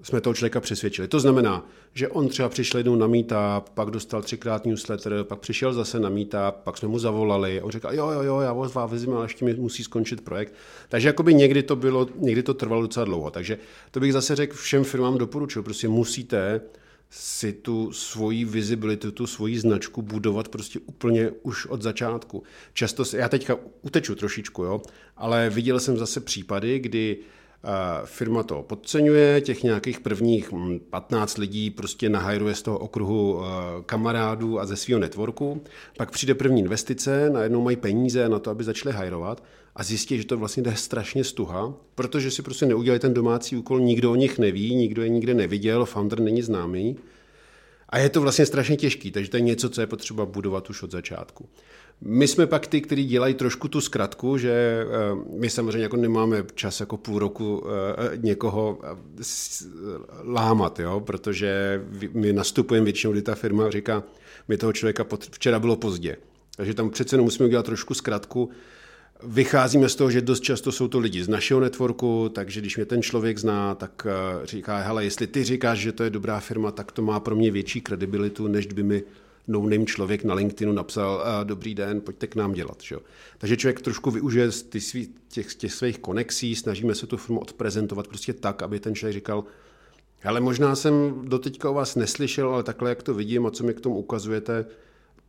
jsme 0.01 0.21
toho 0.21 0.33
člověka 0.33 0.59
přesvědčili. 0.59 1.07
To 1.07 1.19
znamená, 1.19 1.67
že 1.93 2.07
on 2.07 2.27
třeba 2.27 2.49
přišel 2.49 2.77
jednou 2.77 2.95
na 2.95 3.07
meetup, 3.07 3.69
pak 3.73 3.89
dostal 3.89 4.21
třikrát 4.21 4.65
newsletter, 4.65 5.23
pak 5.23 5.39
přišel 5.39 5.73
zase 5.73 5.99
na 5.99 6.09
meetup, 6.09 6.55
pak 6.63 6.77
jsme 6.77 6.87
mu 6.87 6.99
zavolali 6.99 7.61
on 7.61 7.71
říkal, 7.71 7.95
jo, 7.95 8.09
jo, 8.09 8.21
jo, 8.21 8.39
já 8.39 8.53
vás 8.53 8.91
vezmu, 8.91 9.15
ale 9.15 9.25
ještě 9.25 9.45
mi 9.45 9.53
musí 9.53 9.83
skončit 9.83 10.21
projekt. 10.21 10.53
Takže 10.89 11.07
jakoby 11.07 11.33
někdy 11.33 11.63
to 11.63 11.75
bylo, 11.75 12.07
někdy 12.15 12.43
to 12.43 12.53
trvalo 12.53 12.81
docela 12.81 13.05
dlouho. 13.05 13.31
Takže 13.31 13.57
to 13.91 13.99
bych 13.99 14.13
zase 14.13 14.35
řekl 14.35 14.55
všem 14.55 14.83
firmám 14.83 15.17
doporučil, 15.17 15.63
prostě 15.63 15.87
musíte 15.87 16.61
si 17.09 17.53
tu 17.53 17.91
svoji 17.91 18.45
visibilitu, 18.45 19.11
tu 19.11 19.27
svoji 19.27 19.59
značku 19.59 20.01
budovat 20.01 20.47
prostě 20.47 20.79
úplně 20.85 21.31
už 21.43 21.65
od 21.65 21.81
začátku. 21.81 22.43
Často 22.73 23.05
se, 23.05 23.17
já 23.17 23.29
teďka 23.29 23.57
uteču 23.81 24.15
trošičku, 24.15 24.63
jo, 24.63 24.81
ale 25.17 25.49
viděl 25.49 25.79
jsem 25.79 25.97
zase 25.97 26.19
případy, 26.19 26.79
kdy 26.79 27.17
Firma 28.05 28.43
to 28.43 28.63
podceňuje, 28.63 29.41
těch 29.41 29.63
nějakých 29.63 29.99
prvních 29.99 30.49
15 30.89 31.37
hm, 31.37 31.41
lidí 31.41 31.69
prostě 31.69 32.09
nahajruje 32.09 32.55
z 32.55 32.61
toho 32.61 32.77
okruhu 32.77 33.41
eh, 33.41 33.47
kamarádů 33.85 34.59
a 34.59 34.65
ze 34.65 34.75
svého 34.75 34.99
networku. 34.99 35.63
Pak 35.97 36.11
přijde 36.11 36.35
první 36.35 36.59
investice, 36.59 37.29
najednou 37.29 37.61
mají 37.61 37.77
peníze 37.77 38.29
na 38.29 38.39
to, 38.39 38.51
aby 38.51 38.63
začali 38.63 38.95
hajrovat 38.95 39.43
a 39.75 39.83
zjistí, 39.83 40.17
že 40.17 40.25
to 40.25 40.37
vlastně 40.37 40.63
jde 40.63 40.75
strašně 40.75 41.23
stuha, 41.23 41.73
protože 41.95 42.31
si 42.31 42.41
prostě 42.41 42.65
neudělali 42.65 42.99
ten 42.99 43.13
domácí 43.13 43.55
úkol, 43.55 43.79
nikdo 43.79 44.11
o 44.11 44.15
nich 44.15 44.39
neví, 44.39 44.75
nikdo 44.75 45.03
je 45.03 45.09
nikde 45.09 45.33
neviděl, 45.33 45.85
founder 45.85 46.19
není 46.19 46.41
známý. 46.41 46.97
A 47.89 47.97
je 47.99 48.09
to 48.09 48.21
vlastně 48.21 48.45
strašně 48.45 48.77
těžký, 48.77 49.11
takže 49.11 49.31
to 49.31 49.37
je 49.37 49.41
něco, 49.41 49.69
co 49.69 49.81
je 49.81 49.87
potřeba 49.87 50.25
budovat 50.25 50.69
už 50.69 50.83
od 50.83 50.91
začátku. 50.91 51.49
My 52.01 52.27
jsme 52.27 52.47
pak 52.47 52.67
ty, 52.67 52.81
kteří 52.81 53.05
dělají 53.05 53.33
trošku 53.33 53.67
tu 53.67 53.81
zkratku, 53.81 54.37
že 54.37 54.51
eh, 54.51 54.85
my 55.39 55.49
samozřejmě 55.49 55.81
jako 55.81 55.97
nemáme 55.97 56.43
čas 56.55 56.79
jako 56.79 56.97
půl 56.97 57.19
roku 57.19 57.63
eh, 57.67 58.17
někoho 58.17 58.79
eh, 58.83 59.23
lámat, 60.23 60.79
jo? 60.79 60.99
protože 60.99 61.81
my 62.13 62.33
nastupujeme 62.33 62.85
většinou, 62.85 63.13
kdy 63.13 63.21
ta 63.21 63.35
firma 63.35 63.69
říká, 63.71 64.03
mi 64.47 64.57
toho 64.57 64.73
člověka 64.73 65.05
včera 65.31 65.59
bylo 65.59 65.75
pozdě. 65.75 66.17
Takže 66.57 66.73
tam 66.73 66.89
přece 66.89 67.17
musíme 67.17 67.47
udělat 67.47 67.65
trošku 67.65 67.93
zkratku. 67.93 68.49
Vycházíme 69.23 69.89
z 69.89 69.95
toho, 69.95 70.11
že 70.11 70.21
dost 70.21 70.39
často 70.39 70.71
jsou 70.71 70.87
to 70.87 70.99
lidi 70.99 71.23
z 71.23 71.27
našeho 71.27 71.59
networku, 71.59 72.29
takže 72.29 72.61
když 72.61 72.75
mě 72.75 72.85
ten 72.85 73.01
člověk 73.01 73.37
zná, 73.37 73.75
tak 73.75 74.07
říká, 74.43 74.77
hele, 74.77 75.03
jestli 75.03 75.27
ty 75.27 75.43
říkáš, 75.43 75.79
že 75.79 75.91
to 75.91 76.03
je 76.03 76.09
dobrá 76.09 76.39
firma, 76.39 76.71
tak 76.71 76.91
to 76.91 77.01
má 77.01 77.19
pro 77.19 77.35
mě 77.35 77.51
větší 77.51 77.81
kredibilitu, 77.81 78.47
než 78.47 78.65
by 78.67 78.83
mi 78.83 79.03
no 79.47 79.85
člověk 79.85 80.23
na 80.23 80.33
LinkedInu 80.33 80.71
napsal 80.71 81.23
dobrý 81.43 81.75
den, 81.75 82.01
pojďte 82.01 82.27
k 82.27 82.35
nám 82.35 82.53
dělat. 82.53 82.77
Že? 82.83 82.95
Takže 83.37 83.57
člověk 83.57 83.81
trošku 83.81 84.11
využije 84.11 84.49
ty 84.69 84.81
svý, 84.81 85.09
těch, 85.27 85.55
těch 85.55 85.73
svých 85.73 85.99
konexí, 85.99 86.55
snažíme 86.55 86.95
se 86.95 87.07
tu 87.07 87.17
firmu 87.17 87.39
odprezentovat 87.39 88.07
prostě 88.07 88.33
tak, 88.33 88.61
aby 88.61 88.79
ten 88.79 88.95
člověk 88.95 89.13
říkal, 89.13 89.43
ale 90.23 90.41
možná 90.41 90.75
jsem 90.75 91.21
doteďka 91.23 91.69
o 91.69 91.73
vás 91.73 91.95
neslyšel, 91.95 92.49
ale 92.49 92.63
takhle, 92.63 92.89
jak 92.89 93.03
to 93.03 93.13
vidím 93.13 93.45
a 93.45 93.51
co 93.51 93.63
mi 93.63 93.73
k 93.73 93.81
tomu 93.81 93.97
ukazujete, 93.97 94.65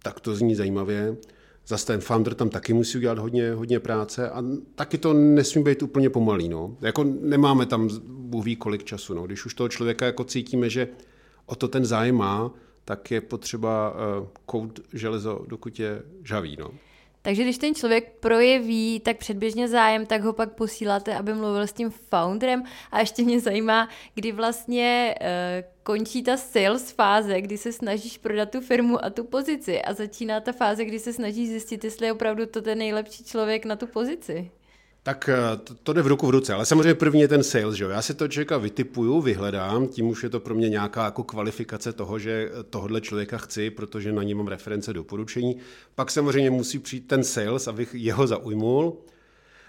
tak 0.03 0.21
to 0.21 0.35
zní 0.35 0.55
zajímavě. 0.55 1.17
Zase 1.67 1.87
ten 1.87 2.01
founder 2.01 2.35
tam 2.35 2.49
taky 2.49 2.73
musí 2.73 2.99
udělat 2.99 3.19
hodně, 3.19 3.53
hodně 3.53 3.81
práce 3.81 4.31
a 4.31 4.45
taky 4.75 4.99
to 4.99 5.13
nesmí 5.13 5.63
být 5.63 5.83
úplně 5.83 6.11
pomalý. 6.11 6.49
No. 6.49 6.77
Jako 6.81 7.05
nemáme 7.05 7.67
tam 7.67 7.89
Bůh 8.07 8.45
ví 8.45 8.57
kolik 8.57 8.85
času. 8.85 9.15
No. 9.15 9.27
Když 9.27 9.47
už 9.47 9.55
toho 9.55 9.69
člověka 9.69 10.07
jako 10.07 10.25
cítíme, 10.25 10.71
že 10.71 10.89
o 11.47 11.55
to 11.55 11.69
ten 11.69 11.85
zájem 11.85 12.17
má, 12.17 12.55
tak 12.87 13.11
je 13.11 13.21
potřeba 13.21 13.91
uh, 13.91 14.29
kout 14.47 14.81
železo, 14.93 15.45
dokud 15.47 15.79
je 15.79 16.03
žavý. 16.25 16.57
No. 16.61 16.71
Takže 17.23 17.43
když 17.43 17.59
ten 17.59 17.75
člověk 17.75 18.13
projeví 18.21 19.01
tak 19.01 19.17
předběžně 19.17 19.69
zájem, 19.69 20.07
tak 20.07 20.23
ho 20.23 20.33
pak 20.33 20.53
posíláte, 20.53 21.17
aby 21.17 21.35
mluvil 21.35 21.63
s 21.63 21.73
tím 21.73 21.91
founderem. 21.91 22.63
A 22.93 23.01
ještě 23.01 23.23
mě 23.23 23.41
zajímá, 23.41 23.89
kdy 24.15 24.33
vlastně 24.33 25.15
uh, 25.21 25.27
končí 25.83 26.23
ta 26.23 26.37
sales 26.37 26.93
fáze, 26.93 27.41
kdy 27.41 27.59
se 27.59 27.73
snažíš 27.73 28.19
prodat 28.19 28.51
tu 28.51 28.61
firmu 28.61 29.05
a 29.05 29.11
tu 29.11 29.25
pozici 29.25 29.83
a 29.83 29.95
začíná 29.95 30.41
ta 30.41 30.53
fáze, 30.53 30.85
kdy 30.85 30.99
se 30.99 31.13
snažíš 31.13 31.49
zjistit, 31.49 31.85
jestli 31.85 32.07
je 32.07 32.13
opravdu 32.13 32.47
to 32.47 32.63
ten 32.63 32.79
nejlepší 32.79 33.25
člověk 33.25 33.65
na 33.65 33.77
tu 33.77 33.87
pozici. 33.87 34.51
Tak 35.07 35.29
eh, 35.29 35.57
to, 35.65 35.75
to 35.75 35.93
jde 35.93 36.03
v 36.03 36.07
ruku 36.07 36.27
v 36.27 36.31
ruce, 36.31 36.55
ale 36.55 36.67
samozřejmě 36.67 36.95
první 36.95 37.21
je 37.21 37.29
ten 37.29 37.43
sales, 37.43 37.75
že 37.75 37.85
jo? 37.85 37.91
Já 37.91 38.03
si 38.03 38.15
to 38.15 38.29
člověka 38.29 38.59
vytipuju, 38.59 39.21
vyhledám, 39.21 39.89
tím 39.89 40.07
už 40.07 40.23
je 40.23 40.29
to 40.29 40.41
pro 40.41 40.55
mě 40.55 40.69
nějaká 40.69 41.05
jako 41.05 41.25
kvalifikace 41.25 41.93
toho, 41.93 42.19
že 42.19 42.51
tohle 42.71 43.01
člověka 43.01 43.39
chci, 43.39 43.71
protože 43.71 44.13
na 44.13 44.23
něm 44.23 44.39
mám 44.39 44.47
reference 44.49 44.93
doporučení. 44.93 45.57
Pak 45.95 46.11
samozřejmě 46.11 46.51
musí 46.51 46.79
přijít 46.79 47.07
ten 47.07 47.25
sales, 47.25 47.69
abych 47.69 47.95
jeho 47.95 48.27
zaujmul. 48.27 48.97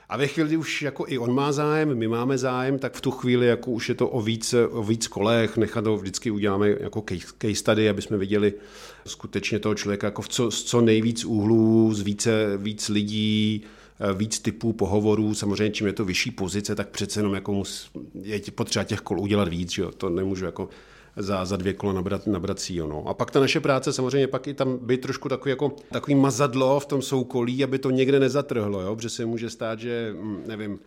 A 0.09 0.17
ve 0.17 0.27
chvíli, 0.27 0.47
kdy 0.47 0.57
už 0.57 0.81
jako 0.81 1.05
i 1.07 1.17
on 1.17 1.35
má 1.35 1.51
zájem, 1.51 1.95
my 1.95 2.07
máme 2.07 2.37
zájem, 2.37 2.79
tak 2.79 2.93
v 2.93 3.01
tu 3.01 3.11
chvíli 3.11 3.47
jako 3.47 3.71
už 3.71 3.89
je 3.89 3.95
to 3.95 4.09
o 4.09 4.21
víc, 4.21 4.55
o 4.69 4.83
víc 4.83 5.07
kolech, 5.07 5.57
nechat 5.57 5.87
ho 5.87 5.97
vždycky 5.97 6.31
uděláme 6.31 6.69
jako 6.69 7.03
case 7.41 7.55
study, 7.55 7.89
aby 7.89 8.01
jsme 8.01 8.17
viděli 8.17 8.53
skutečně 9.05 9.59
toho 9.59 9.75
člověka 9.75 10.07
jako 10.07 10.21
v 10.21 10.29
co, 10.29 10.51
z 10.51 10.63
co 10.63 10.81
nejvíc 10.81 11.25
úhlů, 11.25 11.93
z 11.93 12.01
více, 12.01 12.57
víc 12.57 12.89
lidí, 12.89 13.65
Eh, 13.65 13.76
víc 14.13 14.39
typů 14.39 14.73
pohovorů. 14.73 15.33
Samozřejmě, 15.33 15.71
čím 15.71 15.87
je 15.87 15.93
to 15.93 16.05
vyšší 16.05 16.31
pozice, 16.31 16.75
tak 16.75 16.89
přece 16.89 17.19
jenom 17.19 17.33
jako 17.33 17.53
mus, 17.53 17.91
je 18.21 18.39
potřeba 18.55 18.83
těch 18.83 19.01
kol 19.01 19.19
udělat 19.19 19.47
víc, 19.47 19.71
že 19.71 19.81
jo? 19.81 19.91
to 19.91 20.09
nemůžu 20.09 20.45
jako 20.45 20.69
za, 21.17 21.45
za 21.45 21.57
dvě 21.57 21.73
kola 21.73 21.93
nabrat, 21.93 22.27
nabrat 22.27 22.59
cíl. 22.59 22.87
No. 22.87 23.07
A 23.07 23.13
pak 23.13 23.31
ta 23.31 23.39
naše 23.39 23.59
práce 23.59 23.93
samozřejmě 23.93 24.27
pak 24.27 24.47
i 24.47 24.53
tam 24.53 24.77
být 24.77 25.01
trošku 25.01 25.29
takový, 25.29 25.49
jako, 25.49 25.75
takový 25.91 26.15
mazadlo 26.15 26.79
v 26.79 26.85
tom 26.85 27.01
soukolí, 27.01 27.63
aby 27.63 27.79
to 27.79 27.89
někde 27.89 28.19
nezatrhlo, 28.19 28.81
jo? 28.81 28.95
protože 28.95 29.09
se 29.09 29.25
může 29.25 29.49
stát, 29.49 29.79
že 29.79 30.13
hm, 30.13 30.43
nevím, 30.47 30.79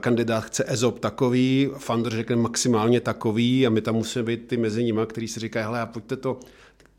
kandidát 0.00 0.40
chce 0.40 0.64
EZOP 0.66 0.98
takový, 0.98 1.70
founder 1.78 2.12
řekne 2.12 2.36
maximálně 2.36 3.00
takový 3.00 3.66
a 3.66 3.70
my 3.70 3.80
tam 3.80 3.94
musíme 3.94 4.22
být 4.22 4.48
ty 4.48 4.56
mezi 4.56 4.84
nimi, 4.84 5.00
který 5.06 5.28
si 5.28 5.40
říkají, 5.40 5.64
hele, 5.64 5.80
a 5.80 5.86
pojďte 5.86 6.16
to, 6.16 6.40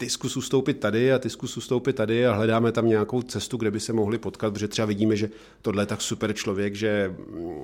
ty 0.03 0.09
zkus 0.09 0.37
ustoupit 0.37 0.73
tady 0.73 1.13
a 1.13 1.19
ty 1.19 1.29
zkus 1.29 1.57
ustoupit 1.57 1.93
tady 1.93 2.27
a 2.27 2.33
hledáme 2.33 2.71
tam 2.71 2.87
nějakou 2.87 3.21
cestu, 3.21 3.57
kde 3.57 3.71
by 3.71 3.79
se 3.79 3.93
mohli 3.93 4.17
potkat, 4.17 4.53
protože 4.53 4.67
třeba 4.67 4.85
vidíme, 4.85 5.15
že 5.15 5.29
tohle 5.61 5.83
je 5.83 5.87
tak 5.87 6.01
super 6.01 6.33
člověk, 6.33 6.75
že 6.75 7.15
mm, 7.17 7.57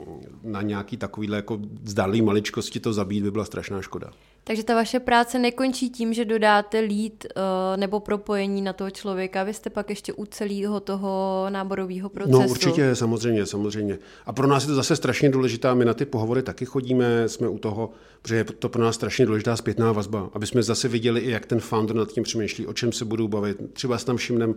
na 0.44 0.62
nějaký 0.62 0.98
takovýhle 0.98 1.36
jako 1.36 1.60
zdálý 1.84 2.22
maličkosti 2.22 2.80
to 2.80 2.94
zabít 2.94 3.24
by 3.24 3.32
byla 3.32 3.46
strašná 3.46 3.82
škoda. 3.82 4.12
Takže 4.44 4.64
ta 4.64 4.76
vaše 4.76 5.00
práce 5.00 5.40
nekončí 5.40 5.90
tím, 5.90 6.14
že 6.14 6.26
dodáte 6.26 6.80
lead 6.80 7.14
uh, 7.26 7.42
nebo 7.76 8.00
propojení 8.00 8.62
na 8.62 8.74
toho 8.74 8.92
člověka, 8.92 9.44
vy 9.44 9.54
jste 9.54 9.70
pak 9.70 9.90
ještě 9.90 10.14
u 10.14 10.26
celého 10.26 10.80
toho 10.80 11.46
náborového 11.50 12.10
procesu. 12.10 12.42
No 12.42 12.48
určitě, 12.48 12.96
samozřejmě, 12.96 13.46
samozřejmě. 13.46 14.00
A 14.26 14.34
pro 14.34 14.48
nás 14.48 14.64
je 14.64 14.68
to 14.68 14.76
zase 14.76 14.96
strašně 14.96 15.30
důležitá, 15.30 15.74
my 15.74 15.86
na 15.86 15.94
ty 15.94 16.06
pohovory 16.06 16.44
taky 16.44 16.66
chodíme, 16.66 17.30
jsme 17.30 17.48
u 17.48 17.58
toho, 17.58 17.92
protože 18.22 18.36
je 18.36 18.44
to 18.44 18.70
pro 18.70 18.84
nás 18.84 18.96
strašně 18.96 19.26
důležitá 19.26 19.56
zpětná 19.56 19.92
vazba, 19.92 20.30
aby 20.34 20.48
jsme 20.48 20.64
zase 20.64 20.88
viděli 20.88 21.20
i 21.20 21.32
jak 21.32 21.46
ten 21.46 21.60
founder 21.60 21.96
nad 21.96 22.12
tím 22.12 22.24
přemýšlí, 22.24 22.68
o 22.68 22.74
čem 22.74 22.92
se 22.92 23.06
budou 23.06 23.28
bavit. 23.28 23.74
Třeba 23.74 23.98
s 23.98 24.04
tam 24.04 24.18
všimneme 24.18 24.54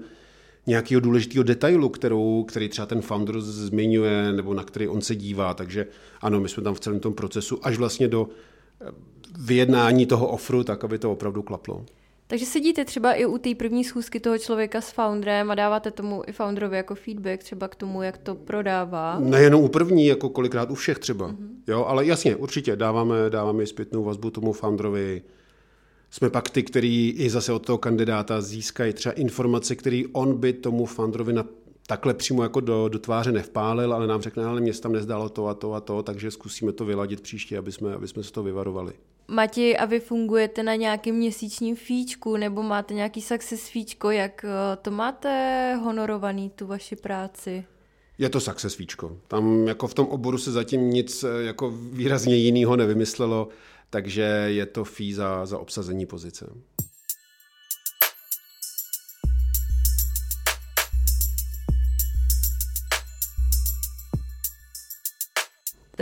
nějakého 0.67 1.01
důležitého 1.01 1.43
detailu, 1.43 1.89
kterou, 1.89 2.45
který 2.45 2.69
třeba 2.69 2.87
ten 2.87 3.03
founder 3.03 3.41
zmiňuje, 3.41 4.33
nebo 4.33 4.55
na 4.55 4.65
který 4.65 4.89
on 4.89 5.01
se 5.01 5.15
dívá. 5.15 5.55
Takže 5.55 5.87
ano, 6.21 6.41
my 6.41 6.49
jsme 6.49 6.63
tam 6.63 6.75
v 6.75 6.81
celém 6.81 7.01
tom 7.01 7.15
procesu 7.15 7.59
až 7.63 7.77
vlastně 7.77 8.09
do 8.09 8.29
vyjednání 9.39 10.07
toho 10.07 10.29
ofru, 10.29 10.65
tak 10.65 10.85
aby 10.85 10.99
to 10.99 11.13
opravdu 11.13 11.43
klaplo. 11.43 11.85
Takže 12.27 12.47
sedíte 12.47 12.85
třeba 12.85 13.13
i 13.13 13.27
u 13.27 13.39
té 13.39 13.55
první 13.55 13.85
schůzky 13.85 14.21
toho 14.21 14.39
člověka 14.39 14.81
s 14.81 14.91
founderem 14.91 15.51
a 15.51 15.55
dáváte 15.55 15.91
tomu 15.91 16.23
i 16.27 16.33
founderovi 16.33 16.77
jako 16.77 16.95
feedback 16.95 17.43
třeba 17.43 17.69
k 17.69 17.75
tomu, 17.75 18.03
jak 18.03 18.19
to 18.19 18.35
prodává? 18.35 19.19
Nejenom 19.21 19.65
u 19.65 19.69
první, 19.69 20.07
jako 20.07 20.29
kolikrát 20.29 20.71
u 20.71 20.75
všech 20.75 20.99
třeba. 20.99 21.29
Mm-hmm. 21.29 21.49
Jo, 21.69 21.85
ale 21.85 22.07
jasně, 22.07 22.37
určitě 22.37 22.77
dáváme, 22.77 23.31
dáváme 23.31 23.67
zpětnou 23.67 24.05
vazbu 24.05 24.31
tomu 24.31 24.53
founderovi. 24.53 25.23
Jsme 26.11 26.31
pak 26.31 26.51
ty, 26.51 26.63
který 26.63 27.11
i 27.11 27.31
zase 27.31 27.53
od 27.53 27.67
toho 27.67 27.79
kandidáta 27.79 28.41
získají 28.41 28.93
třeba 28.93 29.13
informace, 29.13 29.77
které 29.77 30.03
on 30.13 30.41
by 30.41 30.53
tomu 30.53 30.87
founderovi 30.87 31.33
na 31.33 31.45
takhle 31.87 32.15
přímo 32.15 32.43
jako 32.43 32.61
do, 32.61 32.89
do 32.89 32.99
tváře 32.99 33.33
nevpálil, 33.33 33.95
ale 33.95 34.07
nám 34.07 34.23
řekne, 34.23 34.45
ale 34.45 34.61
mě 34.61 34.73
tam 34.73 34.93
nezdálo 34.93 35.29
to 35.29 35.47
a 35.47 35.55
to 35.55 35.75
a 35.75 35.81
to, 35.81 36.03
takže 36.03 36.31
zkusíme 36.31 36.73
to 36.73 36.85
vyladit 36.85 37.21
příště, 37.21 37.59
aby 37.59 37.73
jsme, 37.73 37.95
aby 37.95 38.09
jsme 38.09 38.23
se 38.23 38.33
to 38.33 38.43
vyvarovali. 38.43 38.93
Mati, 39.29 39.77
a 39.77 39.85
vy 39.85 40.01
fungujete 40.01 40.63
na 40.63 40.75
nějakém 40.75 41.15
měsíčním 41.15 41.77
fíčku 41.77 42.37
nebo 42.37 42.63
máte 42.63 42.95
nějaký 42.95 43.23
success 43.23 43.69
fíčko, 43.69 44.11
jak 44.11 44.45
eh, 44.45 44.77
to 44.83 44.91
máte 44.91 45.75
honorovaný, 45.75 46.51
tu 46.51 46.67
vaši 46.67 46.97
práci? 46.97 47.65
Je 48.19 48.29
to 48.29 48.41
success 48.41 48.75
fíčko. 48.75 49.17
Tam 49.29 49.69
jako 49.69 49.87
v 49.87 49.95
tom 49.95 50.07
oboru 50.07 50.39
se 50.39 50.53
zatím 50.53 50.91
nic 50.91 51.25
eh, 51.25 51.43
jako 51.43 51.71
výrazně 51.71 52.37
jiného 52.37 52.77
nevymyslelo, 52.77 53.49
takže 53.91 54.23
je 54.47 54.67
to 54.67 54.85
fee 54.85 55.15
za, 55.15 55.47
za 55.47 55.59
obsazení 55.59 56.07
pozice. 56.07 56.47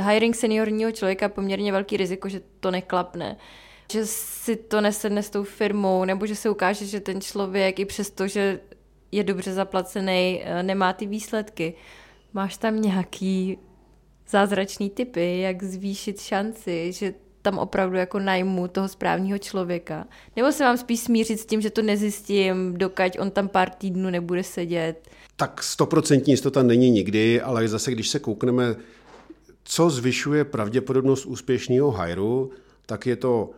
Hiring 0.01 0.37
seniorního 0.37 0.93
člověka 0.93 1.25
je 1.25 1.29
poměrně 1.29 1.73
velký 1.73 1.97
riziko, 1.97 2.29
že 2.29 2.41
to 2.61 2.71
neklapne 2.71 3.37
že 3.93 4.07
si 4.07 4.57
to 4.57 4.81
nesedne 4.81 5.23
s 5.23 5.31
tou 5.31 5.45
firmou, 5.45 6.05
nebo 6.05 6.27
že 6.27 6.37
se 6.37 6.51
ukáže, 6.51 6.87
že 6.87 7.01
ten 7.01 7.21
člověk 7.21 7.79
i 7.79 7.85
přesto, 7.85 8.29
že 8.29 8.61
je 9.13 9.25
dobře 9.25 9.53
zaplacený, 9.53 10.43
eh, 10.45 10.63
nemá 10.63 10.93
ty 10.93 11.07
výsledky. 11.07 11.75
Máš 12.33 12.57
tam 12.57 12.81
nějaký 12.81 13.59
zázračný 14.29 14.91
typy, 14.91 15.41
jak 15.41 15.63
zvýšit 15.63 16.21
šanci, 16.21 16.93
že 16.93 17.15
tam 17.43 17.59
opravdu 17.59 17.97
jako 17.97 18.19
najmu 18.19 18.69
toho 18.69 18.89
správního 18.89 19.39
člověka? 19.39 20.07
Nebo 20.37 20.53
se 20.53 20.65
vám 20.65 20.77
spíš 20.77 21.01
smířit 21.01 21.41
s 21.41 21.47
tím, 21.47 21.61
že 21.61 21.71
to 21.71 21.83
nezjistím, 21.83 22.79
dokud 22.79 23.17
on 23.19 23.31
tam 23.31 23.49
pár 23.49 23.71
týdnů 23.71 24.11
nebude 24.11 24.45
sedět? 24.45 25.09
Tak 25.37 25.63
stoprocentní 25.63 26.33
jistota 26.33 26.63
není 26.63 26.91
nikdy, 26.91 27.41
ale 27.41 27.69
zase 27.69 27.93
když 27.93 28.09
se 28.09 28.19
koukneme, 28.19 28.77
co 29.71 29.91
zvyšuje 29.91 30.45
pravděpodobnost 30.45 31.27
úspěšného 31.27 31.91
hajru, 31.91 32.51
tak 32.87 33.07
je 33.07 33.17
to, 33.17 33.51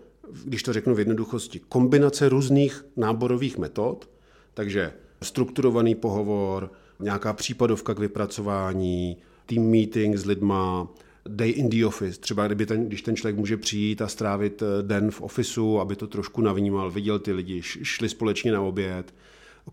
když 0.45 0.63
to 0.63 0.73
řeknu 0.73 0.95
v 0.95 0.99
jednoduchosti, 0.99 1.61
kombinace 1.69 2.29
různých 2.29 2.85
náborových 2.97 3.59
metod, 3.59 4.11
takže 4.55 4.93
strukturovaný 5.23 5.95
pohovor, 5.95 6.73
nějaká 7.01 7.33
případovka 7.33 7.95
k 7.95 7.99
vypracování, 7.99 9.17
team 9.47 9.63
meeting 9.63 10.17
s 10.17 10.27
lidma, 10.27 10.89
day 11.29 11.51
in 11.51 11.71
the 11.71 11.85
office, 11.87 12.21
třeba 12.21 12.47
kdyby 12.47 12.67
ten, 12.67 12.87
když 12.87 13.03
ten 13.03 13.17
člověk 13.17 13.37
může 13.37 13.57
přijít 13.57 14.03
a 14.03 14.09
strávit 14.09 14.63
eh, 14.63 14.83
den 14.83 15.11
v 15.11 15.21
ofisu, 15.21 15.81
aby 15.81 15.97
to 15.97 16.07
trošku 16.07 16.41
navnímal, 16.41 16.91
viděl 16.91 17.19
ty 17.19 17.33
lidi, 17.33 17.63
šli 17.63 18.09
společně 18.09 18.53
na 18.53 18.61
oběd, 18.61 19.15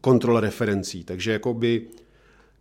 kontrola 0.01 0.39
referencí, 0.39 1.03
takže 1.03 1.31
jakoby 1.31 1.87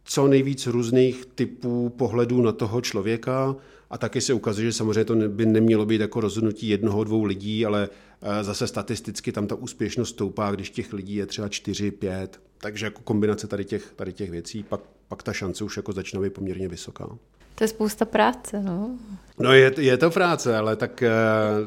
co 0.09 0.29
nejvíc 0.29 0.67
různých 0.67 1.27
typů 1.35 1.89
pohledů 1.89 2.43
na 2.43 2.53
toho 2.53 2.81
člověka 2.81 3.57
a 3.91 3.99
taky 3.99 4.21
se 4.21 4.35
ukazuje, 4.35 4.67
že 4.67 4.73
samozřejmě 4.73 5.05
to 5.05 5.15
by 5.15 5.47
nemělo 5.47 5.87
být 5.87 6.01
jako 6.01 6.21
rozhodnutí 6.21 6.69
jednoho, 6.69 7.05
dvou 7.05 7.25
lidí, 7.25 7.67
ale 7.67 7.89
eh, 8.23 8.45
zase 8.45 8.67
statisticky 8.67 9.33
tam 9.33 9.47
ta 9.47 9.55
úspěšnost 9.55 10.09
stoupá, 10.09 10.51
když 10.51 10.71
těch 10.71 10.93
lidí 10.93 11.15
je 11.15 11.27
třeba 11.27 11.49
čtyři, 11.49 11.91
pět, 11.91 12.41
takže 12.59 12.87
jako 12.87 13.03
kombinace 13.03 13.47
tady 13.47 13.65
těch, 13.65 13.93
tady 13.97 14.13
těch 14.13 14.31
věcí, 14.31 14.63
pak, 14.63 14.81
pak 15.09 15.23
ta 15.23 15.33
šance 15.33 15.65
už 15.65 15.77
jako 15.77 15.93
začne 15.93 16.21
být 16.21 16.33
poměrně 16.33 16.69
vysoká. 16.69 17.09
To 17.55 17.65
je 17.65 17.69
spousta 17.69 18.05
práce, 18.05 18.63
no. 18.63 18.99
No 19.39 19.53
je, 19.53 19.75
je 19.79 19.97
to 19.97 20.11
práce, 20.11 20.57
ale 20.57 20.77
tak 20.77 21.03
eh, 21.03 21.11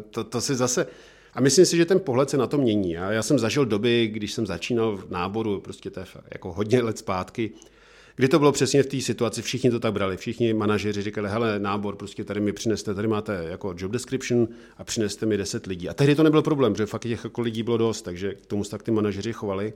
to, 0.10 0.24
to 0.24 0.42
si 0.42 0.56
zase... 0.56 0.88
A 1.34 1.42
myslím 1.42 1.66
si, 1.66 1.78
že 1.78 1.86
ten 1.86 2.00
pohled 2.00 2.30
se 2.30 2.38
na 2.38 2.48
to 2.48 2.58
mění. 2.58 2.92
Já, 2.92 3.12
já 3.12 3.24
jsem 3.24 3.40
zažil 3.40 3.66
doby, 3.66 4.08
když 4.08 4.34
jsem 4.34 4.46
začínal 4.46 4.98
v 4.98 5.12
náboru, 5.12 5.60
prostě 5.60 5.90
to 5.90 6.00
je 6.00 6.06
jako 6.34 6.54
hodně 6.54 6.82
let 6.82 6.98
zpátky, 6.98 7.52
kdy 8.22 8.28
to 8.28 8.40
bylo 8.40 8.52
přesně 8.52 8.84
v 8.84 8.86
té 8.86 9.02
situaci, 9.02 9.42
všichni 9.42 9.72
to 9.72 9.80
tak 9.80 9.94
brali, 9.94 10.18
všichni 10.18 10.54
manažeři 10.54 11.02
říkali, 11.02 11.30
hele, 11.30 11.60
nábor, 11.60 11.96
prostě 11.96 12.24
tady 12.24 12.40
mi 12.40 12.54
přineste, 12.54 12.94
tady 12.94 13.08
máte 13.08 13.46
jako 13.50 13.74
job 13.78 13.92
description 13.92 14.48
a 14.78 14.84
přineste 14.84 15.26
mi 15.26 15.38
10 15.38 15.66
lidí. 15.66 15.90
A 15.90 15.94
tehdy 15.94 16.16
to 16.16 16.24
nebyl 16.24 16.42
problém, 16.42 16.76
že 16.76 16.86
fakt 16.86 17.02
těch 17.02 17.24
jako 17.24 17.42
lidí 17.42 17.64
bylo 17.64 17.78
dost, 17.78 18.02
takže 18.02 18.34
k 18.34 18.46
tomu 18.46 18.64
se 18.64 18.72
tak 18.72 18.84
ty 18.84 18.92
manažeři 18.92 19.34
chovali. 19.34 19.74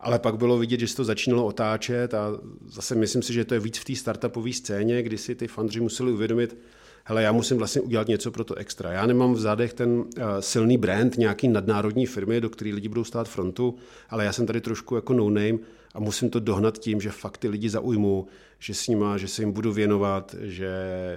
Ale 0.00 0.18
pak 0.18 0.36
bylo 0.36 0.58
vidět, 0.58 0.80
že 0.80 0.88
se 0.88 0.96
to 0.96 1.04
začínalo 1.04 1.46
otáčet 1.46 2.14
a 2.14 2.40
zase 2.66 2.94
myslím 2.94 3.22
si, 3.22 3.32
že 3.32 3.44
to 3.44 3.54
je 3.54 3.60
víc 3.60 3.78
v 3.78 3.84
té 3.84 3.96
startupové 3.96 4.52
scéně, 4.52 5.02
kdy 5.02 5.18
si 5.18 5.34
ty 5.34 5.48
fundři 5.48 5.80
museli 5.80 6.12
uvědomit, 6.12 6.56
hele, 7.04 7.22
já 7.22 7.32
musím 7.32 7.56
vlastně 7.56 7.80
udělat 7.80 8.08
něco 8.08 8.30
pro 8.30 8.44
to 8.44 8.54
extra. 8.54 8.92
Já 8.92 9.06
nemám 9.06 9.34
v 9.34 9.40
zádech 9.40 9.72
ten 9.72 9.90
uh, 9.90 10.04
silný 10.40 10.78
brand 10.78 11.18
nějaký 11.18 11.48
nadnárodní 11.48 12.06
firmy, 12.06 12.40
do 12.40 12.50
které 12.50 12.70
lidi 12.74 12.88
budou 12.88 13.04
stát 13.04 13.28
frontu, 13.28 13.74
ale 14.08 14.24
já 14.24 14.32
jsem 14.32 14.46
tady 14.46 14.60
trošku 14.60 14.94
jako 14.94 15.12
no 15.12 15.30
name 15.30 15.58
a 15.94 16.00
musím 16.00 16.30
to 16.30 16.40
dohnat 16.40 16.78
tím, 16.78 17.00
že 17.00 17.10
fakt 17.10 17.38
ty 17.38 17.48
lidi 17.48 17.70
zaujmu, 17.70 18.26
že 18.58 18.74
s 18.74 18.88
nima, 18.88 19.18
že 19.18 19.28
se 19.28 19.42
jim 19.42 19.52
budu 19.52 19.72
věnovat, 19.72 20.34
že, 20.40 20.70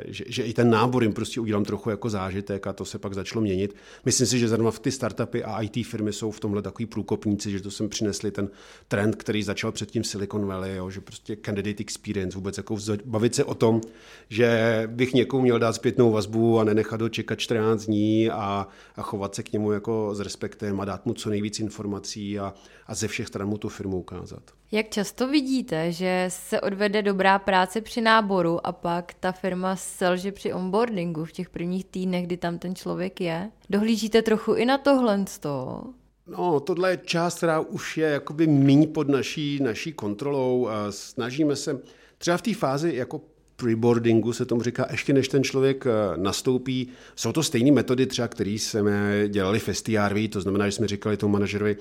že, 0.08 0.24
že 0.28 0.44
i 0.44 0.54
ten 0.54 0.70
nábor 0.70 1.04
jim 1.04 1.14
prostě 1.14 1.40
udělám 1.40 1.66
trochu 1.66 1.90
jako 1.90 2.10
zážitek 2.10 2.68
a 2.68 2.74
to 2.74 2.86
se 2.86 3.00
pak 3.00 3.14
začalo 3.14 3.42
měnit. 3.42 3.76
Myslím 4.06 4.28
si, 4.28 4.40
že 4.40 4.48
zrovna 4.48 4.72
v 4.72 4.80
ty 4.80 4.92
startupy 4.92 5.44
a 5.44 5.62
IT 5.62 5.88
firmy 5.88 6.14
jsou 6.14 6.32
v 6.32 6.40
tomhle 6.40 6.62
takový 6.62 6.86
průkopníci, 6.86 7.52
že 7.52 7.62
to 7.62 7.72
sem 7.72 7.90
přinesli 7.90 8.32
ten 8.32 8.50
trend, 8.88 9.16
který 9.16 9.44
začal 9.44 9.72
předtím 9.72 10.04
Silicon 10.04 10.46
Valley, 10.46 10.76
jo, 10.76 10.90
že 10.90 11.02
prostě 11.02 11.38
candidate 11.46 11.82
experience, 11.82 12.36
vůbec 12.36 12.58
jako 12.58 12.78
bavit 13.06 13.36
se 13.36 13.44
o 13.44 13.54
tom, 13.54 13.82
že 14.30 14.84
bych 14.88 15.14
někomu 15.14 15.44
měl 15.44 15.60
dát 15.60 15.74
zpětnou 15.74 16.12
vazbu 16.12 16.60
a 16.60 16.64
nenechat 16.64 17.02
ho 17.02 17.10
čekat 17.10 17.40
14 17.40 17.86
dní 17.86 18.30
a, 18.30 18.68
a 18.96 19.02
chovat 19.02 19.36
se 19.36 19.44
k 19.44 19.54
němu 19.54 19.72
jako 19.72 20.16
s 20.16 20.20
respektem 20.20 20.82
a 20.82 20.86
dát 20.86 21.06
mu 21.06 21.14
co 21.14 21.30
nejvíc 21.30 21.60
informací 21.60 22.40
a, 22.40 22.54
a 22.88 22.96
ze 22.96 23.08
všech 23.08 23.28
stran 23.28 23.48
mu 23.48 23.58
tu 23.58 23.70
firmu 23.70 23.98
ukázat. 23.98 24.44
Jak 24.74 24.90
často 24.90 25.28
vidíte, 25.28 25.92
že 25.92 26.26
se 26.30 26.62
odvede 26.62 27.02
dobrá 27.02 27.40
práce 27.40 27.82
při 27.82 28.02
náboru 28.02 28.68
a 28.68 28.72
pak 28.72 29.14
ta 29.20 29.32
firma 29.32 29.76
selže 29.76 30.32
při 30.32 30.54
onboardingu 30.54 31.26
v 31.26 31.32
těch 31.32 31.50
prvních 31.50 31.86
týdnech, 31.86 32.26
kdy 32.26 32.38
tam 32.38 32.60
ten 32.60 32.76
člověk 32.76 33.22
je? 33.22 33.50
Dohlížíte 33.70 34.22
trochu 34.22 34.54
i 34.54 34.66
na 34.66 34.78
tohle 34.78 35.26
z 35.28 35.40
toho? 35.40 35.84
No, 36.28 36.60
tohle 36.60 36.92
je 36.92 37.00
část, 37.06 37.38
která 37.38 37.60
už 37.60 37.98
je 37.98 38.08
jakoby 38.08 38.48
míň 38.48 38.94
pod 38.94 39.10
naší, 39.10 39.60
naší 39.64 39.94
kontrolou. 39.94 40.68
Snažíme 40.90 41.56
se 41.56 41.82
třeba 42.18 42.38
v 42.38 42.42
té 42.42 42.54
fázi 42.54 42.96
jako 42.96 43.22
preboardingu 43.56 44.34
se 44.34 44.46
tomu 44.46 44.62
říká, 44.62 44.88
ještě 44.92 45.14
než 45.14 45.28
ten 45.28 45.44
člověk 45.44 45.86
eh, 45.86 46.18
nastoupí. 46.18 46.88
Jsou 47.16 47.32
to 47.32 47.44
stejné 47.44 47.72
metody 47.72 48.06
třeba, 48.06 48.28
které 48.28 48.52
jsme 48.52 49.24
dělali 49.28 49.60
v 49.60 49.70
STRV, 49.72 50.30
to 50.30 50.42
znamená, 50.42 50.66
že 50.66 50.72
jsme 50.72 50.88
říkali 50.88 51.18
tomu 51.18 51.34
manažerovi, 51.34 51.78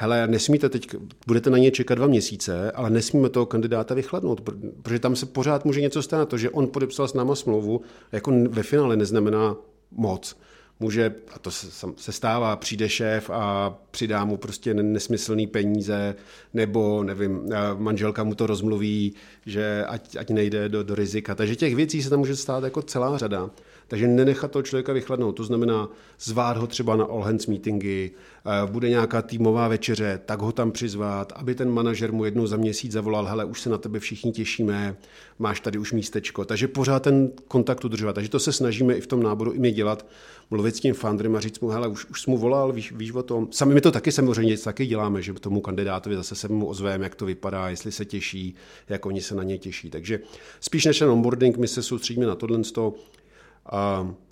hele, 0.00 0.26
nesmíte 0.26 0.68
teď, 0.68 0.96
budete 1.26 1.50
na 1.50 1.58
ně 1.58 1.70
čekat 1.70 1.94
dva 1.94 2.06
měsíce, 2.06 2.72
ale 2.72 2.90
nesmíme 2.90 3.28
toho 3.28 3.46
kandidáta 3.46 3.94
vychladnout, 3.94 4.40
protože 4.82 4.98
tam 4.98 5.16
se 5.16 5.26
pořád 5.26 5.64
může 5.64 5.80
něco 5.80 6.02
stát. 6.02 6.28
To, 6.28 6.38
že 6.38 6.50
on 6.50 6.68
podepsal 6.68 7.08
s 7.08 7.14
náma 7.14 7.34
smlouvu, 7.34 7.80
jako 8.12 8.32
ve 8.48 8.62
finále 8.62 8.96
neznamená 8.96 9.56
moc. 9.90 10.36
Může, 10.80 11.14
a 11.34 11.38
to 11.38 11.50
se, 11.50 12.12
stává, 12.12 12.56
přijde 12.56 12.88
šéf 12.88 13.30
a 13.30 13.74
přidá 13.90 14.24
mu 14.24 14.36
prostě 14.36 14.74
nesmyslný 14.74 15.46
peníze, 15.46 16.14
nebo 16.54 17.04
nevím, 17.04 17.48
manželka 17.76 18.24
mu 18.24 18.34
to 18.34 18.46
rozmluví, 18.46 19.14
že 19.46 19.84
ať, 19.84 20.16
ať 20.16 20.30
nejde 20.30 20.68
do, 20.68 20.82
do 20.82 20.94
rizika. 20.94 21.34
Takže 21.34 21.56
těch 21.56 21.76
věcí 21.76 22.02
se 22.02 22.10
tam 22.10 22.18
může 22.18 22.36
stát 22.36 22.64
jako 22.64 22.82
celá 22.82 23.18
řada. 23.18 23.50
Takže 23.90 24.08
nenechat 24.08 24.50
toho 24.50 24.62
člověka 24.62 24.92
vychladnout, 24.92 25.36
to 25.36 25.44
znamená 25.44 25.88
zvát 26.20 26.56
ho 26.56 26.66
třeba 26.66 26.96
na 26.96 27.04
all 27.04 27.20
hands 27.20 27.46
meetingy, 27.46 28.10
eh, 28.10 28.66
bude 28.66 28.88
nějaká 28.88 29.22
týmová 29.22 29.68
večeře, 29.68 30.20
tak 30.26 30.40
ho 30.40 30.52
tam 30.52 30.72
přizvat, 30.72 31.32
aby 31.36 31.54
ten 31.54 31.70
manažer 31.70 32.12
mu 32.12 32.24
jednou 32.24 32.46
za 32.46 32.56
měsíc 32.56 32.92
zavolal, 32.92 33.24
hele, 33.24 33.44
už 33.44 33.60
se 33.60 33.70
na 33.70 33.78
tebe 33.78 34.00
všichni 34.00 34.32
těšíme, 34.32 34.96
máš 35.38 35.60
tady 35.60 35.78
už 35.78 35.92
místečko. 35.92 36.44
Takže 36.44 36.68
pořád 36.68 37.02
ten 37.02 37.30
kontakt 37.48 37.84
udržovat. 37.84 38.12
Takže 38.12 38.30
to 38.30 38.38
se 38.38 38.52
snažíme 38.52 38.94
i 38.94 39.00
v 39.00 39.06
tom 39.06 39.22
náboru 39.22 39.52
i 39.52 39.58
my 39.58 39.70
dělat, 39.72 40.06
mluvit 40.50 40.76
s 40.76 40.80
tím 40.80 40.94
founderem 40.94 41.36
a 41.36 41.40
říct 41.40 41.60
mu, 41.60 41.68
hele, 41.68 41.88
už, 41.88 42.06
už 42.06 42.22
jsi 42.22 42.30
mu 42.30 42.38
volal, 42.38 42.72
víš, 42.72 42.92
víš 42.92 43.12
o 43.12 43.22
tom. 43.22 43.48
Sami 43.50 43.74
my 43.74 43.80
to 43.80 43.92
taky 43.92 44.12
samozřejmě 44.12 44.58
taky 44.58 44.86
děláme, 44.86 45.22
že 45.22 45.32
tomu 45.32 45.60
kandidátovi 45.60 46.16
zase 46.16 46.34
se 46.34 46.48
mu 46.48 46.66
ozveme, 46.66 47.04
jak 47.04 47.14
to 47.14 47.26
vypadá, 47.26 47.68
jestli 47.68 47.92
se 47.92 48.04
těší, 48.04 48.54
jak 48.88 49.06
oni 49.06 49.20
se 49.20 49.34
na 49.34 49.42
ně 49.42 49.58
těší. 49.58 49.90
Takže 49.90 50.20
spíš 50.60 50.84
než 50.84 50.98
ten 50.98 51.08
onboarding, 51.08 51.56
my 51.56 51.68
se 51.68 51.82
soustředíme 51.82 52.26
na 52.26 52.34
tohle, 52.34 52.60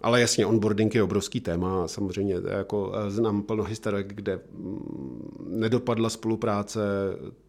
ale 0.03 0.21
jasně, 0.21 0.47
onboarding 0.47 0.95
je 0.95 1.03
obrovský 1.03 1.41
téma 1.41 1.89
samozřejmě 1.89 2.35
jako 2.59 2.93
e, 2.95 3.11
znám 3.11 3.43
plno 3.43 3.65
historek, 3.65 4.15
kde 4.15 4.41
mm, 4.53 5.47
nedopadla 5.49 6.11
spolupráce 6.11 6.81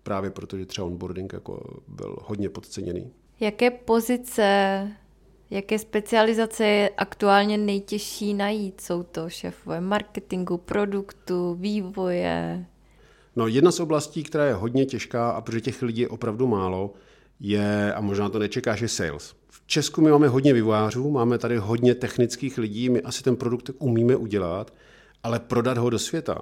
právě 0.03 0.29
protože 0.29 0.65
třeba 0.65 0.87
onboarding 0.87 1.33
jako 1.33 1.81
byl 1.87 2.15
hodně 2.21 2.49
podceněný. 2.49 3.11
Jaké 3.39 3.71
pozice, 3.71 4.87
jaké 5.49 5.79
specializace 5.79 6.65
je 6.65 6.89
aktuálně 6.89 7.57
nejtěžší 7.57 8.33
najít? 8.33 8.81
Jsou 8.81 9.03
to 9.03 9.29
šéfové 9.29 9.81
marketingu, 9.81 10.57
produktu, 10.57 11.53
vývoje? 11.59 12.65
No 13.35 13.47
jedna 13.47 13.71
z 13.71 13.79
oblastí, 13.79 14.23
která 14.23 14.45
je 14.45 14.53
hodně 14.53 14.85
těžká 14.85 15.29
a 15.29 15.41
protože 15.41 15.61
těch 15.61 15.81
lidí 15.81 16.01
je 16.01 16.07
opravdu 16.07 16.47
málo, 16.47 16.93
je, 17.39 17.93
a 17.93 18.01
možná 18.01 18.29
to 18.29 18.39
nečekáš, 18.39 18.81
je 18.81 18.87
sales. 18.87 19.38
Česku 19.71 20.01
my 20.01 20.11
máme 20.11 20.27
hodně 20.27 20.53
vývojářů, 20.53 21.11
máme 21.11 21.37
tady 21.37 21.57
hodně 21.57 21.95
technických 21.95 22.57
lidí, 22.57 22.89
my 22.89 23.01
asi 23.01 23.23
ten 23.23 23.35
produkt 23.35 23.69
umíme 23.79 24.15
udělat, 24.15 24.73
ale 25.23 25.39
prodat 25.39 25.77
ho 25.77 25.89
do 25.89 25.99
světa, 25.99 26.41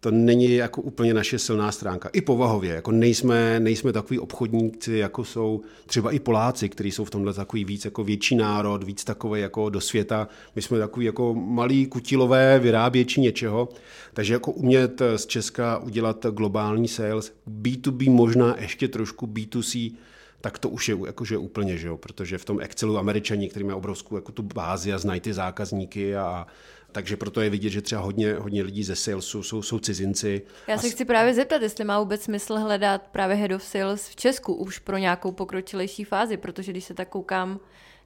to 0.00 0.10
není 0.10 0.54
jako 0.54 0.82
úplně 0.82 1.14
naše 1.14 1.38
silná 1.38 1.72
stránka. 1.72 2.08
I 2.12 2.20
povahově, 2.20 2.74
jako 2.74 2.92
nejsme, 2.92 3.60
nejsme 3.60 3.92
takový 3.92 4.18
obchodníci, 4.18 4.92
jako 4.92 5.24
jsou 5.24 5.60
třeba 5.86 6.10
i 6.10 6.18
Poláci, 6.18 6.68
kteří 6.68 6.90
jsou 6.90 7.04
v 7.04 7.10
tomhle 7.10 7.34
takový 7.34 7.64
víc 7.64 7.84
jako 7.84 8.04
větší 8.04 8.36
národ, 8.36 8.84
víc 8.84 9.04
takový 9.04 9.40
jako 9.40 9.70
do 9.70 9.80
světa. 9.80 10.28
My 10.56 10.62
jsme 10.62 10.78
takový 10.78 11.06
jako 11.06 11.34
malý 11.34 11.86
kutilové 11.86 12.58
vyráběči 12.58 13.20
něčeho, 13.20 13.68
takže 14.14 14.32
jako 14.32 14.52
umět 14.52 15.02
z 15.16 15.26
Česka 15.26 15.78
udělat 15.78 16.26
globální 16.26 16.88
sales, 16.88 17.32
B2B 17.62 18.10
možná 18.10 18.56
ještě 18.58 18.88
trošku 18.88 19.26
B2C, 19.26 19.92
tak 20.40 20.58
to 20.58 20.68
už 20.68 20.88
je 20.88 20.96
jakože 21.06 21.38
úplně, 21.38 21.76
že 21.76 21.88
jo, 21.88 21.96
protože 21.96 22.38
v 22.38 22.44
tom 22.44 22.60
Excelu 22.60 22.98
američani, 22.98 23.48
který 23.48 23.64
mají 23.64 23.76
obrovskou 23.76 24.16
jako 24.16 24.32
tu 24.32 24.42
bázi 24.42 24.92
a 24.92 24.98
znají 24.98 25.20
ty 25.20 25.32
zákazníky 25.32 26.16
a 26.16 26.46
takže 26.92 27.16
proto 27.16 27.40
je 27.40 27.50
vidět, 27.50 27.70
že 27.70 27.82
třeba 27.82 28.00
hodně, 28.00 28.34
hodně 28.34 28.62
lidí 28.62 28.84
ze 28.84 28.96
salesu 28.96 29.42
jsou, 29.42 29.62
jsou 29.62 29.78
cizinci. 29.78 30.42
Já 30.66 30.78
se 30.78 30.90
chci 30.90 31.04
právě 31.04 31.34
zeptat, 31.34 31.62
jestli 31.62 31.84
má 31.84 32.00
vůbec 32.00 32.22
smysl 32.22 32.56
hledat 32.56 33.02
právě 33.02 33.36
head 33.36 33.50
of 33.50 33.62
sales 33.62 34.08
v 34.08 34.16
Česku 34.16 34.54
už 34.54 34.78
pro 34.78 34.96
nějakou 34.96 35.32
pokročilejší 35.32 36.04
fázi, 36.04 36.36
protože 36.36 36.72
když 36.72 36.84
se 36.84 36.94
tak 36.94 37.08
koukám 37.08 37.60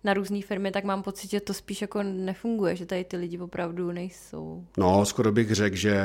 na 0.04 0.14
různé 0.14 0.42
firmy, 0.42 0.70
tak 0.70 0.84
mám 0.84 1.02
pocit, 1.02 1.30
že 1.30 1.40
to 1.40 1.54
spíš 1.54 1.80
jako 1.80 2.02
nefunguje, 2.02 2.76
že 2.76 2.86
tady 2.86 3.04
ty 3.04 3.16
lidi 3.16 3.38
opravdu 3.38 3.92
nejsou. 3.92 4.64
No, 4.78 5.04
skoro 5.04 5.32
bych 5.32 5.54
řekl, 5.54 5.76
že, 5.76 5.98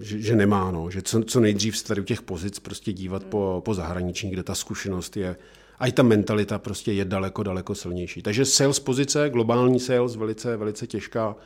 že, 0.00 0.20
že 0.20 0.36
nemá, 0.36 0.70
no. 0.70 0.90
že 0.90 1.02
co, 1.02 1.22
co 1.22 1.40
nejdřív 1.40 1.78
se 1.78 1.84
tady 1.84 2.00
u 2.00 2.04
těch 2.04 2.22
pozic 2.22 2.58
prostě 2.58 2.92
dívat 2.92 3.22
hmm. 3.22 3.30
po, 3.30 3.62
po 3.64 3.74
zahraničí, 3.74 4.30
kde 4.30 4.42
ta 4.42 4.54
zkušenost 4.54 5.16
je, 5.16 5.36
a 5.78 5.86
i 5.86 5.92
ta 5.92 6.02
mentalita 6.02 6.58
prostě 6.58 6.92
je 6.92 7.04
daleko, 7.04 7.42
daleko 7.42 7.74
silnější. 7.74 8.22
Takže 8.22 8.44
sales 8.44 8.80
pozice, 8.80 9.30
globální 9.30 9.80
sales, 9.80 10.16
velice, 10.16 10.56
velice 10.56 10.86
těžká. 10.86 11.36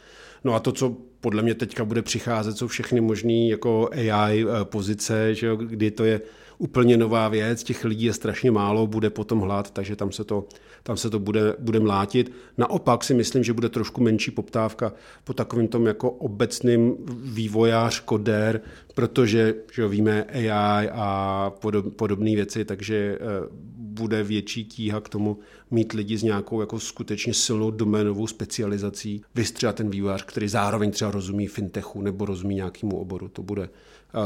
No 0.45 0.55
a 0.55 0.61
to, 0.61 0.73
co 0.73 0.97
podle 1.21 1.43
mě 1.43 1.55
teďka 1.55 1.85
bude 1.85 2.03
přicházet, 2.03 2.59
jsou 2.59 2.67
všechny 2.67 3.01
možné 3.01 3.49
jako 3.49 3.91
AI 3.93 4.45
eh, 4.45 4.65
pozice, 4.65 5.35
že 5.35 5.47
jo, 5.47 5.57
kdy 5.57 5.91
to 5.91 6.05
je 6.05 6.21
úplně 6.59 6.97
nová 6.97 7.29
věc, 7.29 7.63
těch 7.63 7.85
lidí 7.85 8.05
je 8.05 8.13
strašně 8.13 8.51
málo, 8.51 8.87
bude 8.87 9.11
potom 9.11 9.41
hlad, 9.41 9.71
takže 9.71 9.97
tam 9.97 10.13
se 10.13 10.25
to, 10.25 10.45
tam 10.89 10.97
se 10.97 11.11
to 11.11 11.19
bude, 11.19 11.57
bude 11.59 11.81
mlátit. 11.81 12.33
Naopak 12.59 13.05
si 13.05 13.15
myslím, 13.15 13.45
že 13.45 13.53
bude 13.53 13.69
trošku 13.69 14.01
menší 14.01 14.31
poptávka 14.31 14.93
po 15.25 15.33
takovým 15.33 15.69
tom 15.69 15.87
jako 15.87 16.11
obecným 16.11 16.97
vývojář, 17.23 18.01
koder, 18.01 18.61
protože 18.95 19.55
že 19.73 19.89
víme 19.89 20.25
AI 20.25 20.89
a 20.93 21.53
podob, 21.61 21.97
podobné 21.97 22.35
věci, 22.35 22.65
takže 22.65 22.97
eh, 22.97 23.19
bude 23.77 24.23
větší 24.23 24.65
tíha 24.65 25.01
k 25.01 25.09
tomu 25.09 25.39
mít 25.71 25.93
lidi 25.93 26.19
s 26.19 26.23
nějakou 26.23 26.61
jako 26.61 26.81
skutečně 26.81 27.35
silnou 27.35 27.71
doménovou 27.71 28.27
specializací, 28.27 29.23
vystřelat 29.35 29.77
ten 29.77 29.91
vývojář, 29.91 30.23
který 30.25 30.49
zároveň 30.49 30.91
třeba 30.91 31.11
rozumí 31.11 31.47
fintechu 31.47 32.03
nebo 32.03 32.25
rozumí 32.25 32.55
nějakému 32.55 32.97
oboru. 32.97 33.29
To, 33.29 33.43
bude, 33.43 33.69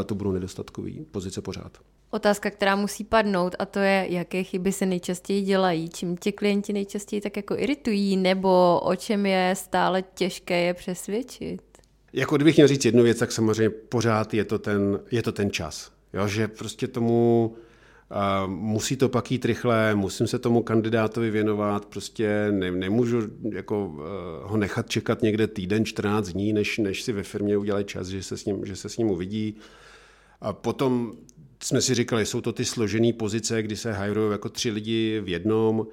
eh, 0.01 0.05
to 0.05 0.15
budou 0.15 0.33
nedostatkový 0.33 1.07
pozice 1.11 1.43
pořád. 1.43 1.79
Otázka, 2.15 2.51
která 2.51 2.77
musí 2.77 3.05
padnout, 3.05 3.57
a 3.59 3.67
to 3.67 3.79
je, 3.79 4.07
jaké 4.11 4.43
chyby 4.43 4.73
se 4.73 4.87
nejčastěji 4.87 5.43
dělají, 5.43 5.89
čím 5.89 6.17
tě 6.17 6.33
klienti 6.33 6.73
nejčastěji 6.73 7.21
tak 7.21 7.37
jako 7.37 7.57
iritují, 7.59 8.17
nebo 8.17 8.81
o 8.81 8.97
čem 8.97 9.27
je 9.27 9.55
stále 9.57 10.05
těžké 10.15 10.61
je 10.61 10.75
přesvědčit? 10.75 11.63
Jako 12.13 12.37
kdybych 12.37 12.57
měl 12.57 12.69
říct 12.69 12.85
jednu 12.85 13.03
věc, 13.03 13.19
tak 13.19 13.33
samozřejmě 13.33 13.71
pořád 13.71 14.35
je 14.35 14.45
to 14.45 14.59
ten, 14.59 15.01
je 15.11 15.23
to 15.23 15.33
ten 15.33 15.51
čas. 15.51 15.93
Jo, 16.13 16.29
že 16.29 16.49
prostě 16.49 16.89
tomu 16.89 17.47
uh, 18.11 18.51
musí 18.51 18.97
to 18.97 19.09
pak 19.09 19.31
jít 19.31 19.45
rychle, 19.45 19.95
musím 19.95 20.27
se 20.27 20.39
tomu 20.39 20.63
kandidátovi 20.63 21.31
věnovat, 21.31 21.87
prostě 21.87 22.49
ne, 22.51 22.71
nemůžu 22.71 23.21
jako, 23.53 23.87
uh, 23.87 24.01
ho 24.43 24.57
nechat 24.57 24.91
čekat 24.91 25.23
někde 25.23 25.47
týden, 25.47 25.85
14 25.85 26.29
dní, 26.29 26.53
než, 26.53 26.79
než 26.79 27.03
si 27.03 27.13
ve 27.13 27.23
firmě 27.23 27.57
udělají 27.57 27.85
čas, 27.85 28.07
že 28.07 28.23
se 28.23 28.37
s 28.37 28.45
ním, 28.45 28.65
že 28.65 28.77
se 28.77 28.89
s 28.89 28.97
ním 28.97 29.11
uvidí. 29.11 29.57
A 30.41 30.53
potom 30.53 31.13
jsme 31.65 31.81
si 31.81 31.95
říkali, 31.95 32.27
jsou 32.27 32.41
to 32.41 32.53
ty 32.53 32.65
složené 32.65 33.13
pozice, 33.13 33.63
kdy 33.63 33.77
se 33.77 33.93
hajrují 33.93 34.33
jako 34.33 34.49
tři 34.49 34.71
lidi 34.71 35.21
v 35.21 35.29
jednom, 35.29 35.87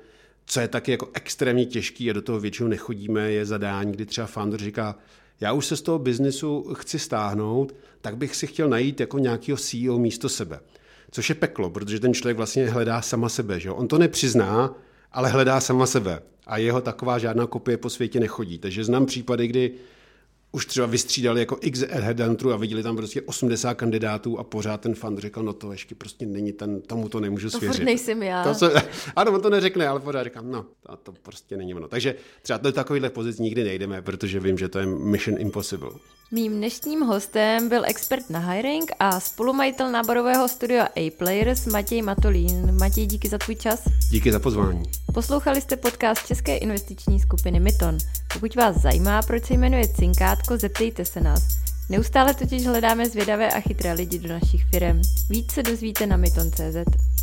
co 0.46 0.60
je 0.60 0.68
taky 0.68 0.92
jako 0.92 1.10
extrémně 1.14 1.66
těžký 1.66 2.10
a 2.10 2.14
do 2.14 2.22
toho 2.22 2.40
většinou 2.40 2.70
nechodíme, 2.70 3.32
je 3.32 3.46
zadání, 3.46 3.92
kdy 3.92 4.06
třeba 4.06 4.28
founder 4.28 4.60
říká, 4.60 4.96
já 5.42 5.54
už 5.54 5.66
se 5.66 5.78
z 5.78 5.82
toho 5.82 6.00
biznesu 6.00 6.74
chci 6.74 7.00
stáhnout, 7.00 7.76
tak 8.02 8.18
bych 8.18 8.36
si 8.36 8.48
chtěl 8.48 8.70
najít 8.70 9.00
jako 9.00 9.20
nějakého 9.20 9.58
CEO 9.58 9.98
místo 9.98 10.30
sebe. 10.30 10.60
Což 11.12 11.30
je 11.30 11.36
peklo, 11.36 11.70
protože 11.70 12.00
ten 12.00 12.14
člověk 12.14 12.38
vlastně 12.38 12.70
hledá 12.70 13.02
sama 13.02 13.30
sebe. 13.30 13.60
Že? 13.60 13.72
On 13.72 13.88
to 13.88 13.98
nepřizná, 13.98 14.76
ale 15.12 15.30
hledá 15.30 15.62
sama 15.62 15.86
sebe. 15.86 16.22
A 16.48 16.58
jeho 16.58 16.82
taková 16.82 17.18
žádná 17.18 17.48
kopie 17.48 17.78
po 17.78 17.90
světě 17.90 18.20
nechodí. 18.20 18.58
Takže 18.58 18.84
znám 18.84 19.06
případy, 19.06 19.48
kdy 19.48 19.72
už 20.52 20.66
třeba 20.66 20.88
vystřídali 20.88 21.40
jako 21.40 21.58
x 21.62 21.80
headhunterů 21.80 22.54
a 22.54 22.58
viděli 22.58 22.84
tam 22.84 22.96
prostě 22.96 23.22
80 23.22 23.74
kandidátů 23.74 24.40
a 24.40 24.44
pořád 24.44 24.82
ten 24.82 24.96
fan 24.96 25.18
řekl, 25.18 25.44
no 25.44 25.54
to 25.54 25.72
ještě 25.72 25.96
prostě 25.96 26.26
není 26.26 26.52
ten, 26.52 26.82
tomu 26.82 27.10
to 27.10 27.20
nemůžu 27.20 27.50
svěřit. 27.50 27.68
To 27.68 27.74
furt 27.74 27.86
nejsem 27.86 28.24
já. 28.24 28.44
To 28.44 28.54
se, 28.54 28.72
ano, 29.16 29.32
on 29.32 29.42
to 29.42 29.50
neřekne, 29.50 29.88
ale 29.88 30.00
pořád 30.00 30.24
říkám, 30.24 30.52
no, 30.52 30.66
to, 30.88 30.98
to 30.98 31.12
prostě 31.12 31.58
není 31.58 31.74
ono. 31.74 31.88
Takže 31.88 32.16
třeba 32.42 32.58
do 32.58 32.72
takovýchhle 32.72 33.10
pozic 33.10 33.40
nikdy 33.40 33.64
nejdeme, 33.64 34.02
protože 34.02 34.40
vím, 34.40 34.58
že 34.58 34.70
to 34.70 34.80
je 34.80 34.86
mission 34.86 35.42
impossible. 35.42 35.90
Mým 36.32 36.58
dnešním 36.58 37.02
hostem 37.02 37.70
byl 37.70 37.86
expert 37.86 38.30
na 38.30 38.40
hiring 38.40 38.92
a 39.00 39.20
spolumajitel 39.20 39.92
náborového 39.92 40.48
studia 40.48 40.88
A-Players 40.96 41.66
Matěj 41.66 42.02
Matolín. 42.02 42.78
Matěj, 42.80 43.06
díky 43.06 43.30
za 43.30 43.38
tvůj 43.38 43.56
čas. 43.56 43.84
Díky 44.12 44.32
za 44.32 44.40
pozvání. 44.40 44.84
Poslouchali 45.14 45.62
jste 45.62 45.78
podcast 45.78 46.28
České 46.28 46.58
investiční 46.58 47.20
skupiny 47.20 47.60
Myton. 47.60 47.98
Pokud 48.34 48.56
vás 48.56 48.82
zajímá, 48.82 49.22
proč 49.22 49.46
se 49.46 49.54
jmenuje 49.54 49.88
Cinkátko, 49.88 50.58
zeptejte 50.58 51.06
se 51.06 51.22
nás. 51.22 51.44
Neustále 51.90 52.34
totiž 52.34 52.68
hledáme 52.68 53.10
zvědavé 53.10 53.52
a 53.52 53.60
chytré 53.60 53.94
lidi 53.94 54.20
do 54.20 54.30
našich 54.30 54.66
firm. 54.72 55.02
Víc 55.30 55.52
se 55.52 55.64
dozvíte 55.64 56.08
na 56.08 56.18
myton.cz. 56.18 57.19